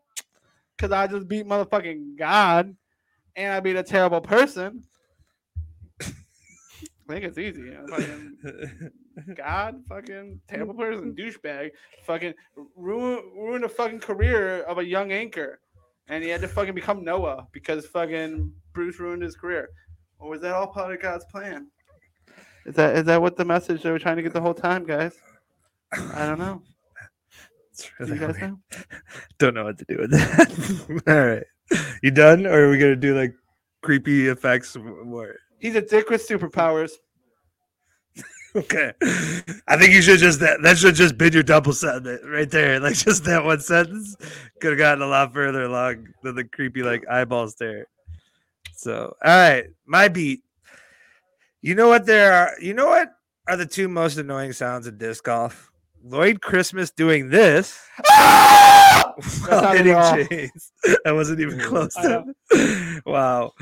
[0.78, 2.76] Cause I just beat motherfucking God.
[3.36, 4.84] And I beat a terrible person.
[6.02, 6.06] I
[7.08, 7.62] think it's easy.
[7.62, 8.92] you know, fucking
[9.36, 11.72] God, fucking terrible person, douchebag,
[12.06, 12.34] fucking
[12.76, 15.60] ruin ruin the fucking career of a young anchor,
[16.08, 19.70] and he had to fucking become Noah because fucking Bruce ruined his career.
[20.20, 21.68] Or was that all part of God's plan?
[22.66, 24.86] Is that is that what the message they were trying to get the whole time,
[24.86, 25.14] guys?
[25.92, 26.62] I don't know.
[28.00, 28.60] Really you guys know?
[29.40, 31.04] Don't know what to do with that.
[31.08, 33.34] All right, you done, or are we gonna do like
[33.82, 35.36] creepy effects more?
[35.58, 36.92] He's a dick with superpowers.
[38.56, 38.94] Okay,
[39.68, 42.80] I think you should just that that should just been your double sentiment right there.
[42.80, 44.16] Like just that one sentence
[44.62, 47.88] could have gotten a lot further along than the creepy like eyeball stare.
[48.76, 50.44] So, all right, my beat.
[51.64, 52.52] You know what there are?
[52.62, 53.10] You know what
[53.48, 55.72] are the two most annoying sounds in disc golf?
[56.04, 59.16] Lloyd Christmas doing this while
[59.50, 59.96] not hitting
[60.30, 60.72] chains.
[61.06, 61.96] That wasn't even close.
[61.96, 63.54] To wow,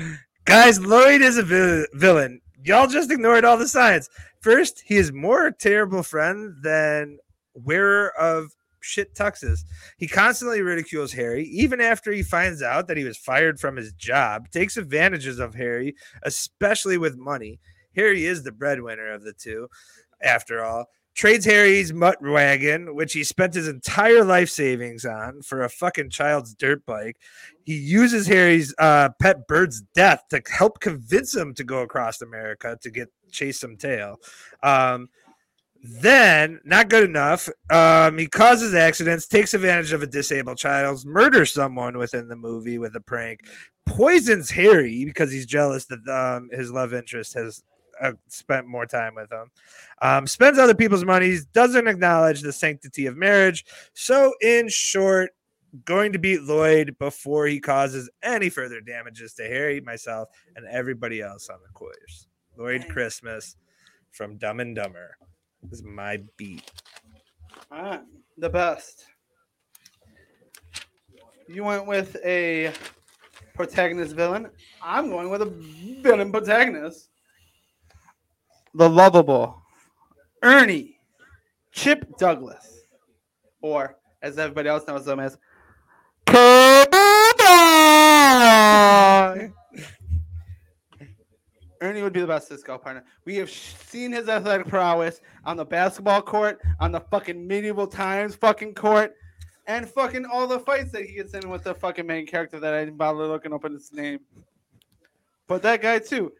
[0.44, 2.41] guys, Lloyd is a vil- villain.
[2.64, 4.08] Y'all just ignored all the signs.
[4.40, 7.18] First, he is more a terrible friend than
[7.54, 9.64] wearer of shit tuxes.
[9.96, 13.92] He constantly ridicules Harry, even after he finds out that he was fired from his
[13.92, 17.58] job, takes advantages of Harry, especially with money.
[17.96, 19.68] Harry is the breadwinner of the two,
[20.22, 20.86] after all.
[21.14, 26.10] Trades Harry's mutt wagon, which he spent his entire life savings on, for a fucking
[26.10, 27.18] child's dirt bike.
[27.64, 32.78] He uses Harry's uh, pet bird's death to help convince him to go across America
[32.80, 34.16] to get chase some tail.
[34.62, 35.08] Um,
[35.82, 37.48] then, not good enough.
[37.68, 42.78] Um, he causes accidents, takes advantage of a disabled child, murders someone within the movie
[42.78, 43.40] with a prank,
[43.84, 47.62] poisons Harry because he's jealous that um, his love interest has
[48.02, 49.50] uh, spent more time with him.
[50.02, 53.64] Um, spends other people's money, doesn't acknowledge the sanctity of marriage.
[53.94, 55.30] So, in short,
[55.84, 61.22] going to beat Lloyd before he causes any further damages to Harry, myself, and everybody
[61.22, 62.26] else on the course.
[62.56, 63.56] Lloyd Christmas
[64.10, 65.16] from Dumb and Dumber
[65.70, 66.70] is my beat.
[67.70, 68.02] All right,
[68.36, 69.06] the best.
[71.48, 72.72] You went with a
[73.54, 74.50] protagonist villain.
[74.82, 75.46] I'm going with a
[76.02, 77.08] villain protagonist.
[78.74, 79.62] The lovable
[80.42, 80.98] Ernie
[81.72, 82.84] Chip Douglas,
[83.60, 85.36] or as everybody else knows him as.
[91.82, 93.04] Ernie would be the best disc golf partner.
[93.24, 98.36] We have seen his athletic prowess on the basketball court, on the fucking medieval times
[98.36, 99.14] fucking court,
[99.66, 102.72] and fucking all the fights that he gets in with the fucking main character that
[102.72, 104.20] I didn't bother looking up in his name.
[105.46, 106.32] But that guy too.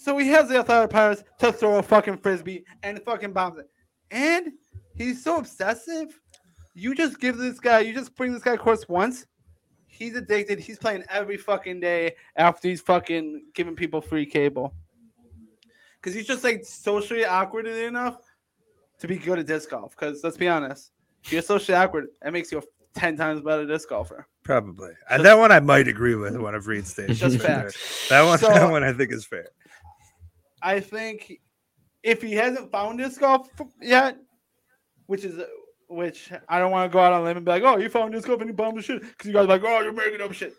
[0.00, 3.68] So he has the athletic prowess to throw a fucking frisbee and fucking bombs it.
[4.10, 4.52] And
[4.94, 6.18] he's so obsessive.
[6.74, 9.26] You just give this guy, you just bring this guy course once.
[9.86, 10.58] He's addicted.
[10.58, 14.72] He's playing every fucking day after he's fucking giving people free cable.
[16.00, 18.22] Cause he's just like socially awkward enough
[19.00, 19.90] to be good at disc golf.
[19.90, 20.92] Because let's be honest,
[21.22, 22.62] if you're socially awkward, that makes you a
[22.98, 24.26] ten times better disc golfer.
[24.44, 24.92] Probably.
[25.10, 27.20] Uh, that one I might agree with one of Reed's statements.
[27.20, 27.70] Just right
[28.08, 29.48] That one, So- that one I think is fair.
[30.62, 31.40] I think
[32.02, 33.48] if he hasn't found disc golf
[33.80, 34.16] yet,
[35.06, 35.42] which is
[35.88, 37.88] which I don't want to go out on a limb and be like, oh, you
[37.88, 39.92] found disc golf and you bombed the shit because you guys are like, oh, you're
[39.92, 40.54] making up shit.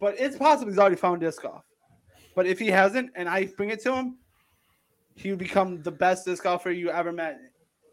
[0.00, 1.62] But it's possible he's already found disc golf.
[2.34, 4.18] But if he hasn't, and I bring it to him,
[5.14, 7.38] he would become the best disc golfer you ever met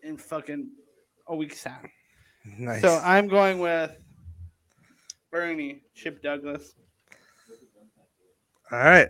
[0.04, 0.72] in fucking
[1.28, 1.92] a week's time.
[2.58, 2.82] Nice.
[2.82, 3.96] So I'm going with
[5.32, 6.74] Bernie Chip Douglas.
[8.72, 9.10] All right.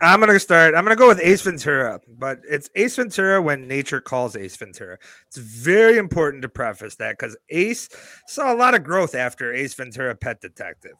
[0.00, 0.74] I'm gonna start.
[0.74, 4.98] I'm gonna go with Ace Ventura, but it's Ace Ventura when nature calls Ace Ventura.
[5.26, 7.88] It's very important to preface that because Ace
[8.26, 10.92] saw a lot of growth after Ace Ventura Pet Detective.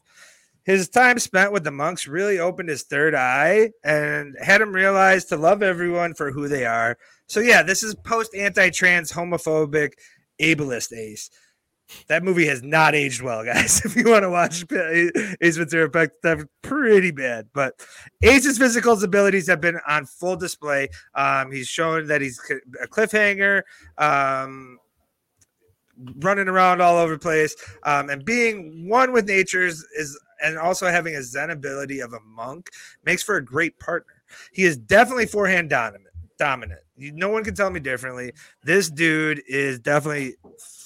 [0.63, 5.25] His time spent with the monks really opened his third eye and had him realize
[5.25, 6.97] to love everyone for who they are.
[7.27, 9.93] So yeah, this is post anti-trans homophobic
[10.41, 11.29] ableist Ace.
[12.07, 13.81] That movie has not aged well, guys.
[13.85, 14.65] If you want to watch
[15.41, 17.47] Ace Ventura, Pet Detective, pretty bad.
[17.53, 17.73] But
[18.21, 20.89] Ace's physical abilities have been on full display.
[21.15, 22.39] Um, he's shown that he's
[22.81, 23.63] a cliffhanger,
[23.97, 24.77] um,
[26.17, 30.87] running around all over the place, um, and being one with nature's is, and also
[30.87, 32.69] having a Zen ability of a monk
[33.05, 34.13] makes for a great partner.
[34.51, 36.03] He is definitely forehand dominant.
[36.37, 36.81] Dominant.
[36.97, 38.33] No one can tell me differently.
[38.63, 40.35] This dude is definitely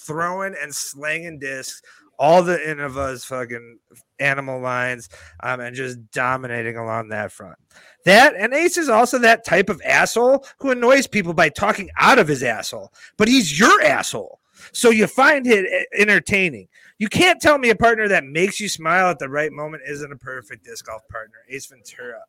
[0.06, 1.82] throwing and slanging discs
[2.22, 3.80] all the Innova's fucking
[4.20, 5.10] animal lines
[5.42, 7.58] um, and just dominating along that front.
[8.06, 12.20] That and Ace is also that type of asshole who annoys people by talking out
[12.20, 14.40] of his asshole, but he's your asshole.
[14.72, 16.68] So you find it e- entertaining.
[17.00, 20.12] You can't tell me a partner that makes you smile at the right moment isn't
[20.12, 21.38] a perfect disc golf partner.
[21.50, 22.22] Ace Ventura,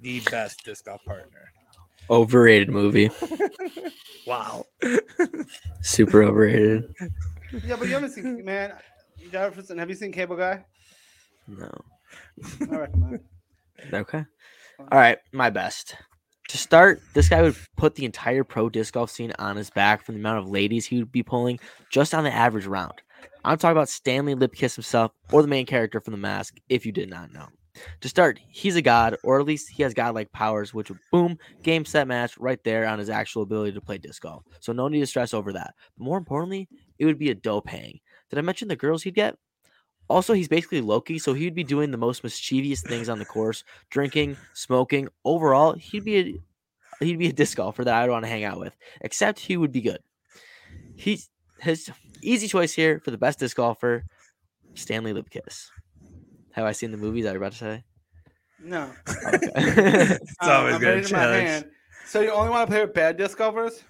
[0.00, 1.52] the best disc golf partner.
[2.10, 3.10] Overrated movie.
[4.26, 4.64] Wow.
[5.82, 6.92] Super overrated.
[7.64, 8.72] Yeah, but you haven't seen man.
[9.30, 10.64] Jefferson, have you seen Cable Guy?
[11.46, 11.70] No.
[12.72, 13.20] I recommend.
[13.78, 13.94] it.
[13.94, 14.24] Okay.
[14.80, 15.94] All right, my best.
[16.48, 20.04] To start, this guy would put the entire pro disc golf scene on his back
[20.04, 21.60] from the amount of ladies he would be pulling
[21.92, 22.94] just on the average round.
[23.44, 26.90] I'm talking about Stanley Lipkiss himself or the main character from The Mask, if you
[26.90, 27.46] did not know.
[28.00, 31.84] To start, he's a god, or at least he has godlike powers, which boom, game
[31.84, 34.44] set match right there on his actual ability to play disc golf.
[34.60, 35.74] So no need to stress over that.
[35.96, 36.68] But more importantly,
[36.98, 38.00] it would be a dope hang.
[38.30, 39.36] Did I mention the girls he'd get?
[40.08, 43.64] Also, he's basically Loki, so he'd be doing the most mischievous things on the course,
[43.90, 45.08] drinking, smoking.
[45.24, 48.60] Overall, he'd be a, he'd be a disc golfer that I'd want to hang out
[48.60, 48.76] with.
[49.00, 49.98] Except he would be good.
[50.94, 51.28] He's
[51.60, 51.90] his
[52.22, 54.04] easy choice here for the best disc golfer,
[54.74, 55.66] Stanley Lipkiss.
[56.56, 57.26] Have I seen the movies?
[57.26, 57.84] I was about to say.
[58.58, 58.90] No.
[59.06, 59.48] Okay.
[60.18, 61.66] It's Uh, always I'm good challenge.
[62.06, 63.84] So you only want to play with bad disc golfers?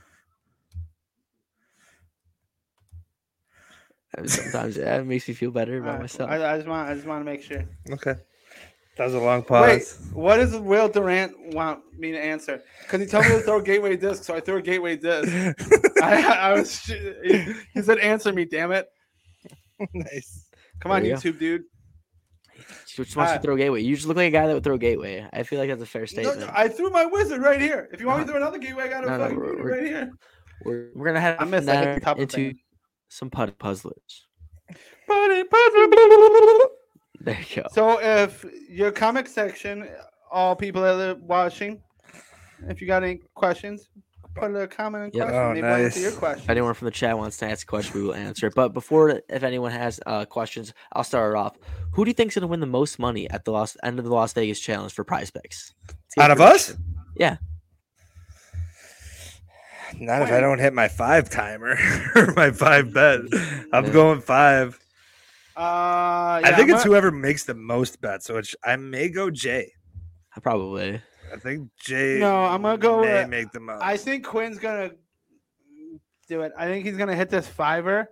[4.27, 6.31] Sometimes yeah, it makes me feel better about Alright, myself.
[6.31, 7.65] I, I just want I just want to make sure.
[7.91, 8.15] Okay.
[8.97, 9.63] That was a long pause.
[9.67, 10.11] Wait, pause.
[10.15, 12.63] what does Will Durant want me to answer?
[12.83, 15.31] Because he told me to throw gateway disc, so I threw a gateway disc.
[16.03, 18.87] I, I was he he said answer me, damn it.
[19.93, 20.49] nice.
[20.81, 21.21] Come on, There you go.
[21.21, 21.65] YouTube dude.
[22.87, 23.83] She just wants Uh, to throw gateway.
[23.83, 25.27] You just look like a guy that would throw gateway.
[25.33, 26.41] I feel like that's a fair statement.
[26.41, 27.89] no, I threw my wizard right here.
[27.93, 29.51] If you want me to throw another gateway, I got it No, no, fucking we're-
[29.51, 30.11] wizard we're- right here.
[30.65, 32.59] we're, we're gonna head I missed, I hit the top into things.
[33.09, 34.27] some pud puzzlers.
[35.09, 36.65] Buddy, buddy.
[37.21, 37.69] There you go.
[37.73, 39.89] So if your comic section,
[40.31, 41.83] all people that are watching,
[42.69, 43.89] if you got any questions,
[44.37, 45.25] put a comment and Yep.
[45.29, 45.41] question.
[45.43, 46.03] Oh, Maybe we'll answer nice.
[46.03, 46.51] your question.
[46.51, 48.55] anyone from the chat wants to ask a question, we will answer it.
[48.55, 51.57] But before, if anyone has uh, questions, I'll start it off.
[51.93, 54.13] Who do you think's gonna win the most money at the Las, end of the
[54.13, 55.75] Las Vegas Challenge for Prize Picks?
[55.89, 56.75] Let's Out of us?
[57.17, 57.37] Yeah.
[59.99, 61.77] Not if I don't hit my five timer
[62.15, 63.21] or my five bet.
[63.73, 63.93] I'm Yeah.
[63.93, 64.79] going five.
[65.57, 65.61] Uh,
[66.45, 68.27] I think I'm it's gonna- whoever makes the most bets.
[68.27, 69.73] So it's, I may go Jay.
[70.43, 71.01] Probably.
[71.33, 72.19] I think Jay.
[72.19, 73.83] No, I'm gonna go May with- make the most.
[73.83, 74.91] I think Quinn's gonna
[76.29, 76.53] do it.
[76.57, 78.11] I think he's gonna hit this fiver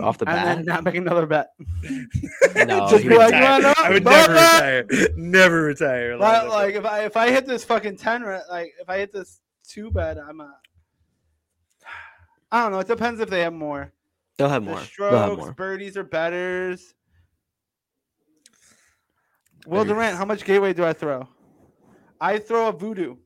[0.00, 1.48] Off the bat, and then not make another bet.
[2.66, 3.74] No, Just be like, would- "You wanna?
[3.78, 4.86] I would never retire.
[5.16, 6.16] Never retire.
[6.16, 9.40] Like, like if I if I hit this fucking ten, like if I hit this
[9.66, 10.54] two bet, I'm a.
[12.50, 12.78] I don't know.
[12.80, 13.92] It depends if they have more.
[14.38, 14.80] They'll have The more.
[14.98, 15.52] They'll have strokes, more.
[15.52, 16.94] birdies, or betters.
[19.66, 21.28] Will Durant, how much gateway do I throw?
[22.20, 23.16] I throw a voodoo.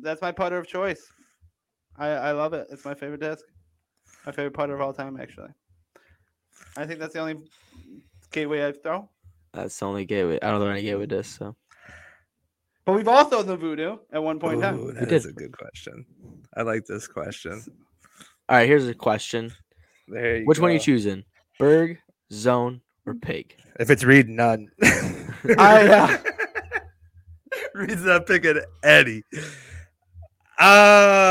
[0.00, 1.02] That's my putter of choice.
[1.96, 2.68] I, I love it.
[2.70, 3.44] It's my favorite disc.
[4.26, 5.50] My favorite putter of all time, actually.
[6.76, 7.36] I think that's the only
[8.30, 9.08] gateway I throw.
[9.52, 10.38] That's the only gateway.
[10.40, 11.28] I don't know any gateway this.
[11.28, 11.56] So
[12.84, 14.78] But we've all thrown the voodoo at one point in time.
[14.78, 15.12] Ooh, that did.
[15.12, 16.06] is a good question.
[16.56, 17.62] I like this question.
[18.48, 19.52] all right, here's a question.
[20.08, 21.24] There you Which one are you choosing?
[21.58, 21.98] Berg,
[22.32, 23.56] zone, or pig?
[23.78, 24.70] If it's Reed, none.
[25.58, 26.18] I, uh,
[27.74, 29.24] Reed's not picking Eddie.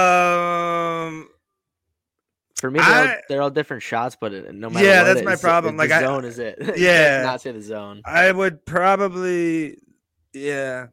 [0.01, 1.27] Um,
[2.59, 4.85] For me, they're, all, they're all different shots, but no matter.
[4.85, 6.57] Yeah, that's my problem, like, I- zone is it.
[6.77, 7.21] Yeah.
[7.23, 8.01] not say the zone.
[8.05, 9.77] I would probably,
[10.33, 10.87] yeah.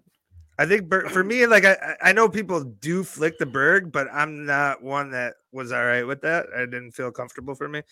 [0.61, 4.09] I think for me, like I, I I know people do flick the Berg, but
[4.13, 6.47] I'm not one that was all right with that.
[6.53, 7.83] I didn't feel comfortable for me.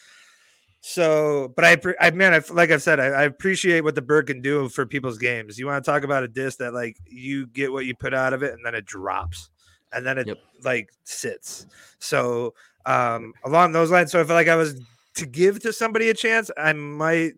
[0.81, 4.29] So, but I, I man, I, like I've said, I, I appreciate what the Berg
[4.29, 5.59] can do for people's games.
[5.59, 8.33] You want to talk about a disc that like you get what you put out
[8.33, 9.51] of it, and then it drops,
[9.93, 10.39] and then it Yep.
[10.63, 11.67] like sits.
[11.99, 12.55] So,
[12.85, 14.81] um, along those lines, so if like I was
[15.17, 17.33] to give to somebody a chance, I might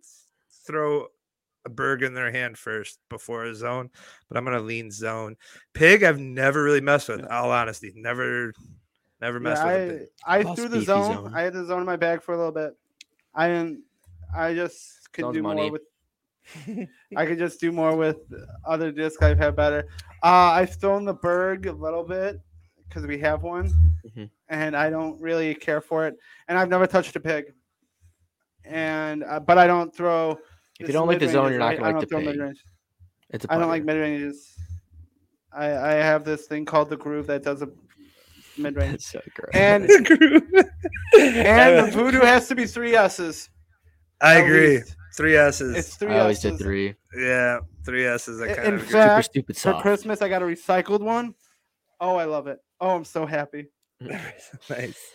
[0.66, 1.06] throw
[1.64, 3.88] a Berg in their hand first before a zone,
[4.28, 5.36] but I'm gonna lean zone.
[5.72, 7.24] Pig, I've never really messed with.
[7.30, 8.52] All honesty, never,
[9.22, 9.74] never Yeah, messed with.
[9.74, 10.08] a.
[10.26, 11.04] I, I threw the zone.
[11.04, 11.32] zone.
[11.34, 12.76] I had the zone in my bag for a little bit.
[13.38, 13.82] I didn't.
[14.36, 15.62] I just could Zone's do money.
[15.62, 15.82] more with.
[17.16, 18.16] I could just do more with
[18.66, 19.86] other discs I've had better.
[20.22, 22.40] Uh, I've thrown the Berg a little bit
[22.88, 23.70] because we have one,
[24.06, 24.30] Mhm.
[24.48, 26.16] and I don't really care for it.
[26.48, 27.52] And I've never touched a pig.
[28.64, 30.38] And uh, but I don't throw.
[30.80, 32.28] If you don't like the zone, you're not gonna I like don't the throw pig.
[32.28, 32.64] mid-range.
[33.30, 34.54] It's a I don't like mid ranges.
[35.52, 37.68] I I have this thing called the groove that does a
[38.58, 39.50] mid range, so gross.
[39.54, 39.88] and and
[41.12, 43.48] the voodoo has to be three S's.
[44.20, 44.78] I agree.
[44.78, 44.96] least.
[45.16, 45.76] Three S's.
[45.76, 46.58] It's three I always S's.
[46.58, 46.94] did three.
[47.16, 48.40] yeah, three S's.
[48.40, 48.86] I kind in of agree.
[48.86, 49.80] Super fact, stupid For.
[49.80, 51.34] Christmas, I got a recycled one.
[52.00, 52.58] Oh, I love it.
[52.80, 53.66] Oh, I'm so happy.
[54.00, 55.12] nice.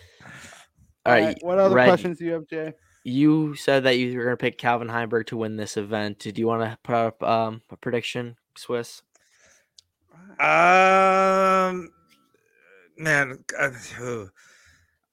[1.05, 1.37] All right.
[1.41, 2.73] What other Red, questions do you have, Jay?
[3.05, 6.19] You said that you were going to pick Calvin Heimburg to win this event.
[6.19, 9.01] Did you want to put up um, a prediction, Swiss?
[10.39, 11.91] Um,
[13.03, 14.25] man, uh,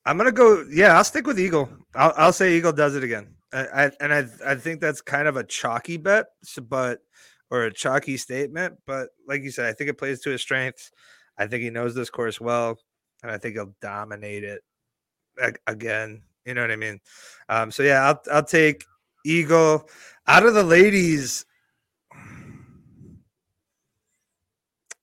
[0.06, 0.64] I'm gonna go.
[0.70, 1.68] Yeah, I'll stick with Eagle.
[1.94, 3.34] I'll, I'll say Eagle does it again.
[3.52, 6.26] I, I and I I think that's kind of a chalky bet,
[6.68, 7.00] but
[7.50, 8.78] or a chalky statement.
[8.86, 10.90] But like you said, I think it plays to his strengths.
[11.36, 12.78] I think he knows this course well,
[13.22, 14.62] and I think he'll dominate it
[15.66, 16.22] again.
[16.44, 17.00] You know what I mean?
[17.48, 18.84] Um, so yeah, I'll I'll take
[19.24, 19.88] Eagle
[20.26, 21.44] out of the ladies.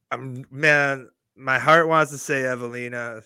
[0.09, 3.21] I'm man, my heart wants to say Evelina,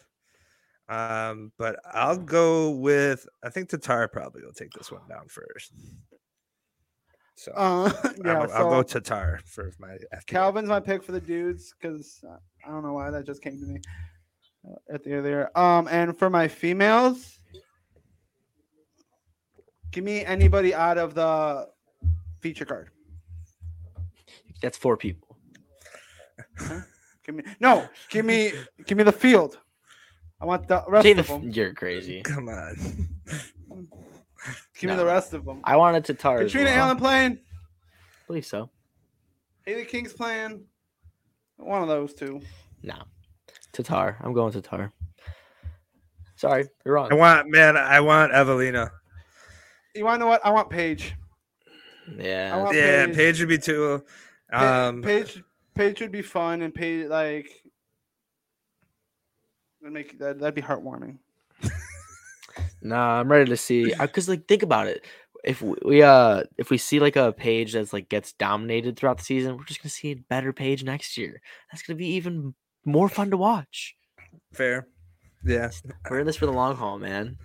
[0.90, 5.74] um, but I'll go with I think Tattar probably will take this one down first.
[7.36, 7.92] So Uh,
[8.26, 10.26] yeah, I'll, so I'll go Tattar for my FPL.
[10.28, 12.24] Calvin's my pick for the dudes because
[12.66, 13.80] I don't know why that just came to me
[14.68, 15.56] uh, at the end of.
[15.56, 17.40] Um, and for my females,
[19.92, 21.68] Give me anybody out of the
[22.40, 22.90] feature card.
[24.62, 25.38] That's four people.
[27.26, 27.88] Give me no.
[28.10, 28.52] Give me
[28.86, 29.60] give me the field.
[30.40, 31.50] I want the rest See, of the them.
[31.52, 32.22] you're crazy.
[32.24, 32.76] Come on.
[34.80, 35.62] Give me the rest of them.
[35.64, 36.40] I wanted to tar.
[36.40, 36.80] Catrina well.
[36.86, 37.34] Allen playing.
[37.34, 38.72] I believe so.
[39.66, 40.64] Haley King's playing.
[41.58, 42.42] One of those two.
[42.82, 42.96] No,
[43.72, 44.16] Tattar.
[44.22, 44.92] I'm going Tattar.
[46.36, 47.10] Sorry, you're wrong.
[47.12, 47.78] I want man.
[47.78, 48.90] I want Evelina.
[49.94, 50.44] You want to know what?
[50.44, 51.14] I want Paige.
[52.08, 53.16] I Yeah, want Yeah, Paige.
[53.16, 54.04] Paige would be too.
[54.52, 55.44] Um, Paige.
[55.82, 57.50] Paige would be fun, and Paige like.
[59.82, 61.18] That'd make that that'd be heartwarming.
[62.82, 63.94] nah, I'm ready to see.
[64.00, 65.04] Because like, think about it.
[65.44, 69.18] If we, we uh if we see like a Paige that's like gets dominated throughout
[69.18, 71.42] the season, we're just gonna see a better Paige next year.
[71.72, 72.54] That's gonna be even
[72.86, 73.96] more fun to watch.
[74.54, 74.88] fair.
[75.44, 75.72] Yeah,
[76.08, 77.36] We're in this for the long haul, man.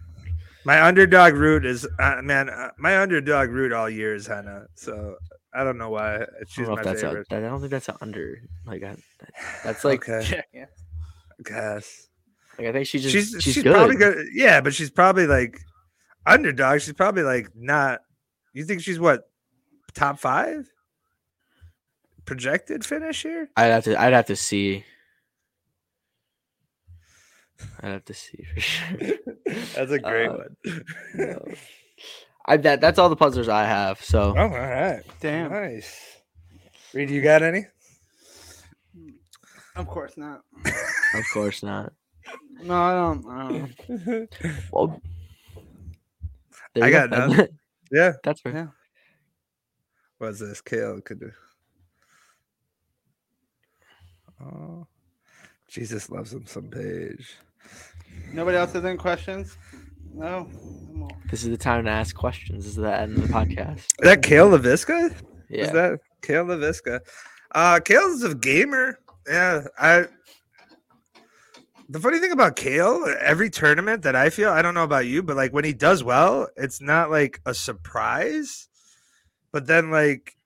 [0.67, 2.51] my underdog route is uh, man.
[2.51, 4.67] Uh, my underdog route all year is Henna.
[4.75, 5.17] So
[5.57, 7.27] I don't know why I she's don't know my that's favorite.
[7.31, 8.39] I don't think that's an under.
[8.67, 8.97] Like I,
[9.65, 10.67] that's like, okay, Yeah.
[11.45, 12.09] guess
[12.59, 13.75] like I think she just she's she's, she's, good.
[13.75, 14.27] probably good.
[14.33, 15.59] Yeah, but she's probably like
[16.27, 16.81] underdog.
[16.81, 18.01] She's probably like not.
[18.53, 19.29] You think she's what
[19.95, 20.71] top five
[22.25, 23.49] projected finish here?
[23.57, 24.85] I'd have to I'd have to see.
[27.81, 28.99] I'd have to see for sure.
[29.75, 30.85] That's a great Uh, one.
[31.15, 31.45] No.
[32.47, 34.03] I that that's all the puzzlers I have.
[34.03, 35.03] So Oh, all right.
[35.21, 35.51] Damn.
[35.51, 36.19] Nice.
[36.95, 37.67] Reed, you got any?
[39.75, 40.43] Of course not.
[40.65, 41.93] of course not.
[42.63, 43.27] No, I don't.
[43.29, 43.49] I
[43.99, 44.29] don't.
[44.73, 45.03] Well,
[46.81, 47.27] I got go.
[47.27, 47.49] none.
[47.93, 48.13] yeah.
[48.25, 48.53] That's fair.
[48.53, 48.67] Yeah.
[50.19, 50.61] What's this?
[50.63, 51.33] Cale could do.
[54.43, 54.87] Oh,
[55.69, 57.37] Jesus loves him some Paige.
[58.33, 59.57] Nobody else has any questions?
[60.17, 60.49] No.
[61.31, 62.65] This is the time to ask questions.
[62.65, 63.79] This is the end of the podcast.
[63.79, 65.15] Is that Cale Leiviska?
[65.51, 65.65] Yeah.
[65.65, 67.01] Is that Cale Leiviska?
[67.55, 68.99] Uh Cale's a gamer.
[69.29, 69.67] Yeah.
[69.79, 70.07] I
[71.89, 75.23] the funny thing about Cale, every tournament that I feel, I don't know about you,
[75.23, 78.69] but like when he does well, it's not like a surprise.
[79.53, 80.37] But then like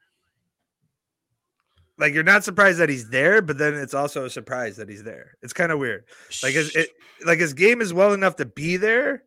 [1.96, 5.04] like you're not surprised that he's there, but then it's also a surprise that he's
[5.04, 5.36] there.
[5.42, 6.04] It's kind of weird.
[6.42, 6.88] Like his it,
[7.24, 9.22] like his game is well enough to be there,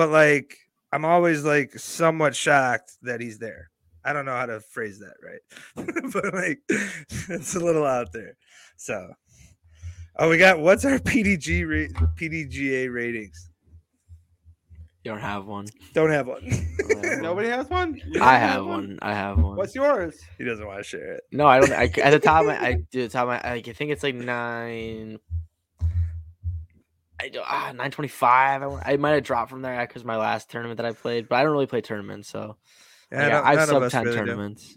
[0.00, 0.56] but like
[0.94, 3.68] I'm always like somewhat shocked that he's there.
[4.02, 6.60] I don't know how to phrase that right, but like
[7.28, 8.38] it's a little out there.
[8.78, 9.12] So,
[10.18, 13.50] oh, we got what's our PDG rate, PDGA ratings?
[15.04, 15.66] You don't have one.
[15.92, 16.48] Don't have one.
[17.20, 18.00] Nobody has one.
[18.22, 18.98] I have one.
[19.02, 19.56] I have one.
[19.56, 20.18] What's yours?
[20.38, 21.24] he doesn't want to share it.
[21.30, 21.72] No, I don't.
[21.72, 23.24] I, at the top, of my, I do the top.
[23.24, 25.18] Of my, I think it's like nine.
[27.22, 28.62] I do, ah, nine twenty five.
[28.62, 31.36] I, I might have dropped from there because my last tournament that I played, but
[31.36, 32.56] I don't really play tournaments, so
[33.12, 34.24] Yeah, yeah, no- I've none sub ten really do.
[34.26, 34.76] tournaments.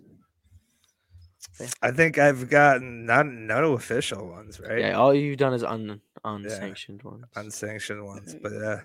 [1.82, 4.80] I think I've gotten none, none official ones, right?
[4.80, 7.26] Yeah, all you've done is un unsanctioned ones.
[7.36, 8.82] Unsanctioned ones, but yeah.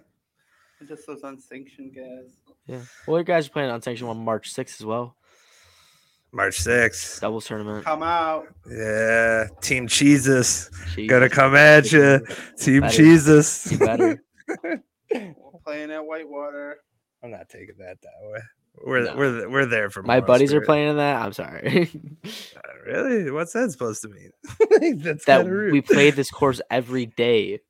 [0.86, 2.36] Just those unsanctioned guys.
[2.66, 2.80] Yeah.
[3.06, 5.16] Well, you guys are playing unsanctioned one March sixth as well.
[6.32, 7.20] March 6th.
[7.20, 7.84] Doubles tournament.
[7.84, 8.46] Come out.
[8.70, 9.46] Yeah.
[9.62, 10.70] Team Jesus.
[10.94, 11.08] Jeez.
[11.08, 12.20] Gonna come at you.
[12.58, 12.94] Team Better.
[12.96, 13.72] Jesus.
[13.72, 14.22] You better.
[15.64, 16.78] Playing at Whitewater.
[17.22, 18.40] I'm not taking that that way.
[18.84, 19.16] We're No.
[19.16, 21.20] we're we're there for My moral buddies are playing in that.
[21.22, 21.90] I'm sorry.
[22.24, 23.30] Uh, Really?
[23.30, 24.98] What's that supposed to mean?
[25.02, 25.72] That's that rude.
[25.72, 27.60] we play this course every day.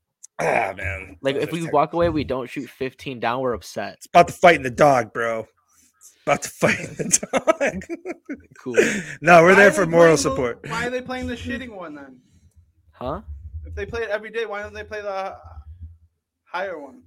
[0.40, 1.16] Ah man.
[1.22, 3.40] Like Those if we walk away, we don't shoot 15 down.
[3.40, 3.94] We're upset.
[3.94, 5.48] it's about the fight in the dog, bro.
[6.30, 8.38] It's about to fight the dog.
[8.62, 8.74] Cool.
[9.20, 10.66] no, we're Why there for moral playing the- support.
[10.68, 12.20] Why are they playing the shitting one then?
[12.92, 13.22] Huh?
[13.64, 15.36] If they play it every day, why don't they play the
[16.44, 17.02] higher one?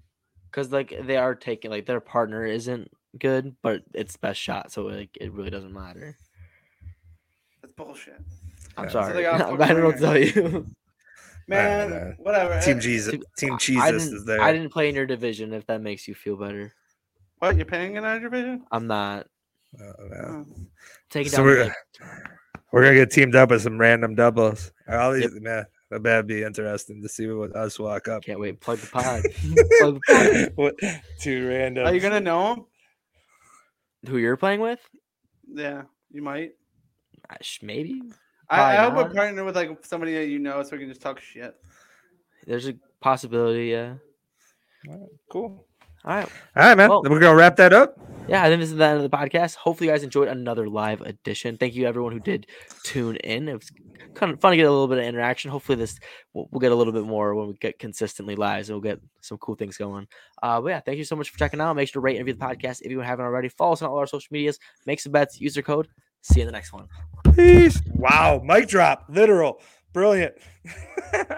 [0.49, 4.83] Because like they are taking like their partner isn't good, but it's best shot, so
[4.83, 6.17] like it really doesn't matter.
[7.61, 8.19] That's bullshit.
[8.77, 8.89] I'm Yeah.
[8.89, 9.13] Sorry.
[9.13, 10.67] they got I don't know to tell you.
[11.47, 12.15] Man, man.
[12.19, 12.59] whatever.
[12.61, 13.15] Team Jesus.
[13.37, 14.41] Team I- Jesus I is there.
[14.41, 15.53] I didn't play in your division.
[15.53, 16.73] If that makes you feel better,
[17.41, 18.63] What, you're paying in our division?
[18.71, 19.25] I'm not
[19.79, 20.45] Oh, man.
[20.47, 20.55] Oh.
[21.09, 21.45] taking So down.
[21.47, 21.71] we're-
[22.71, 24.71] We're gonna get teamed up with some random doubles.
[24.87, 28.23] All these man, that'd be interesting to see what us walk up.
[28.23, 28.61] can't wait.
[28.61, 29.23] Plug the pod.
[29.79, 30.51] Plug the pod.
[30.55, 30.75] what
[31.19, 32.65] two random Are you gonna know him?
[34.07, 34.79] Who you're playing with?
[35.53, 36.51] Yeah, you might.
[37.29, 38.01] Uh, sh- Maybe.
[38.49, 39.15] I, I hope Probably I not.
[39.15, 41.55] partner with like somebody that you know, so we can just talk shit.
[42.45, 43.67] There's a possibility.
[43.67, 43.95] Yeah.
[45.29, 45.65] cool.
[46.05, 46.29] All right.
[46.55, 46.89] All right, man.
[46.89, 47.97] Well- We're gonna wrap that up.
[48.27, 49.55] Yeah, I think this is the end of the podcast.
[49.55, 51.57] Hopefully, you guys enjoyed another live edition.
[51.57, 52.45] Thank you, everyone who did
[52.83, 53.49] tune in.
[53.49, 53.71] It was
[54.13, 55.49] kind of fun to get a little bit of interaction.
[55.51, 55.99] Hopefully, this
[56.33, 58.67] we'll, we'll get a little bit more when we get consistently live.
[58.67, 60.07] So we'll get some cool things going.
[60.41, 61.75] Uh, but yeah, thank you so much for checking out.
[61.75, 63.49] Make sure to rate and review the podcast if you haven't already.
[63.49, 64.59] Follow us on all our social medias.
[64.85, 65.41] Make some bets.
[65.41, 65.87] Use your code.
[66.21, 66.87] See you in the next one.
[67.35, 67.81] Peace.
[67.95, 69.59] Wow, mic drop, literal,
[69.93, 70.35] brilliant.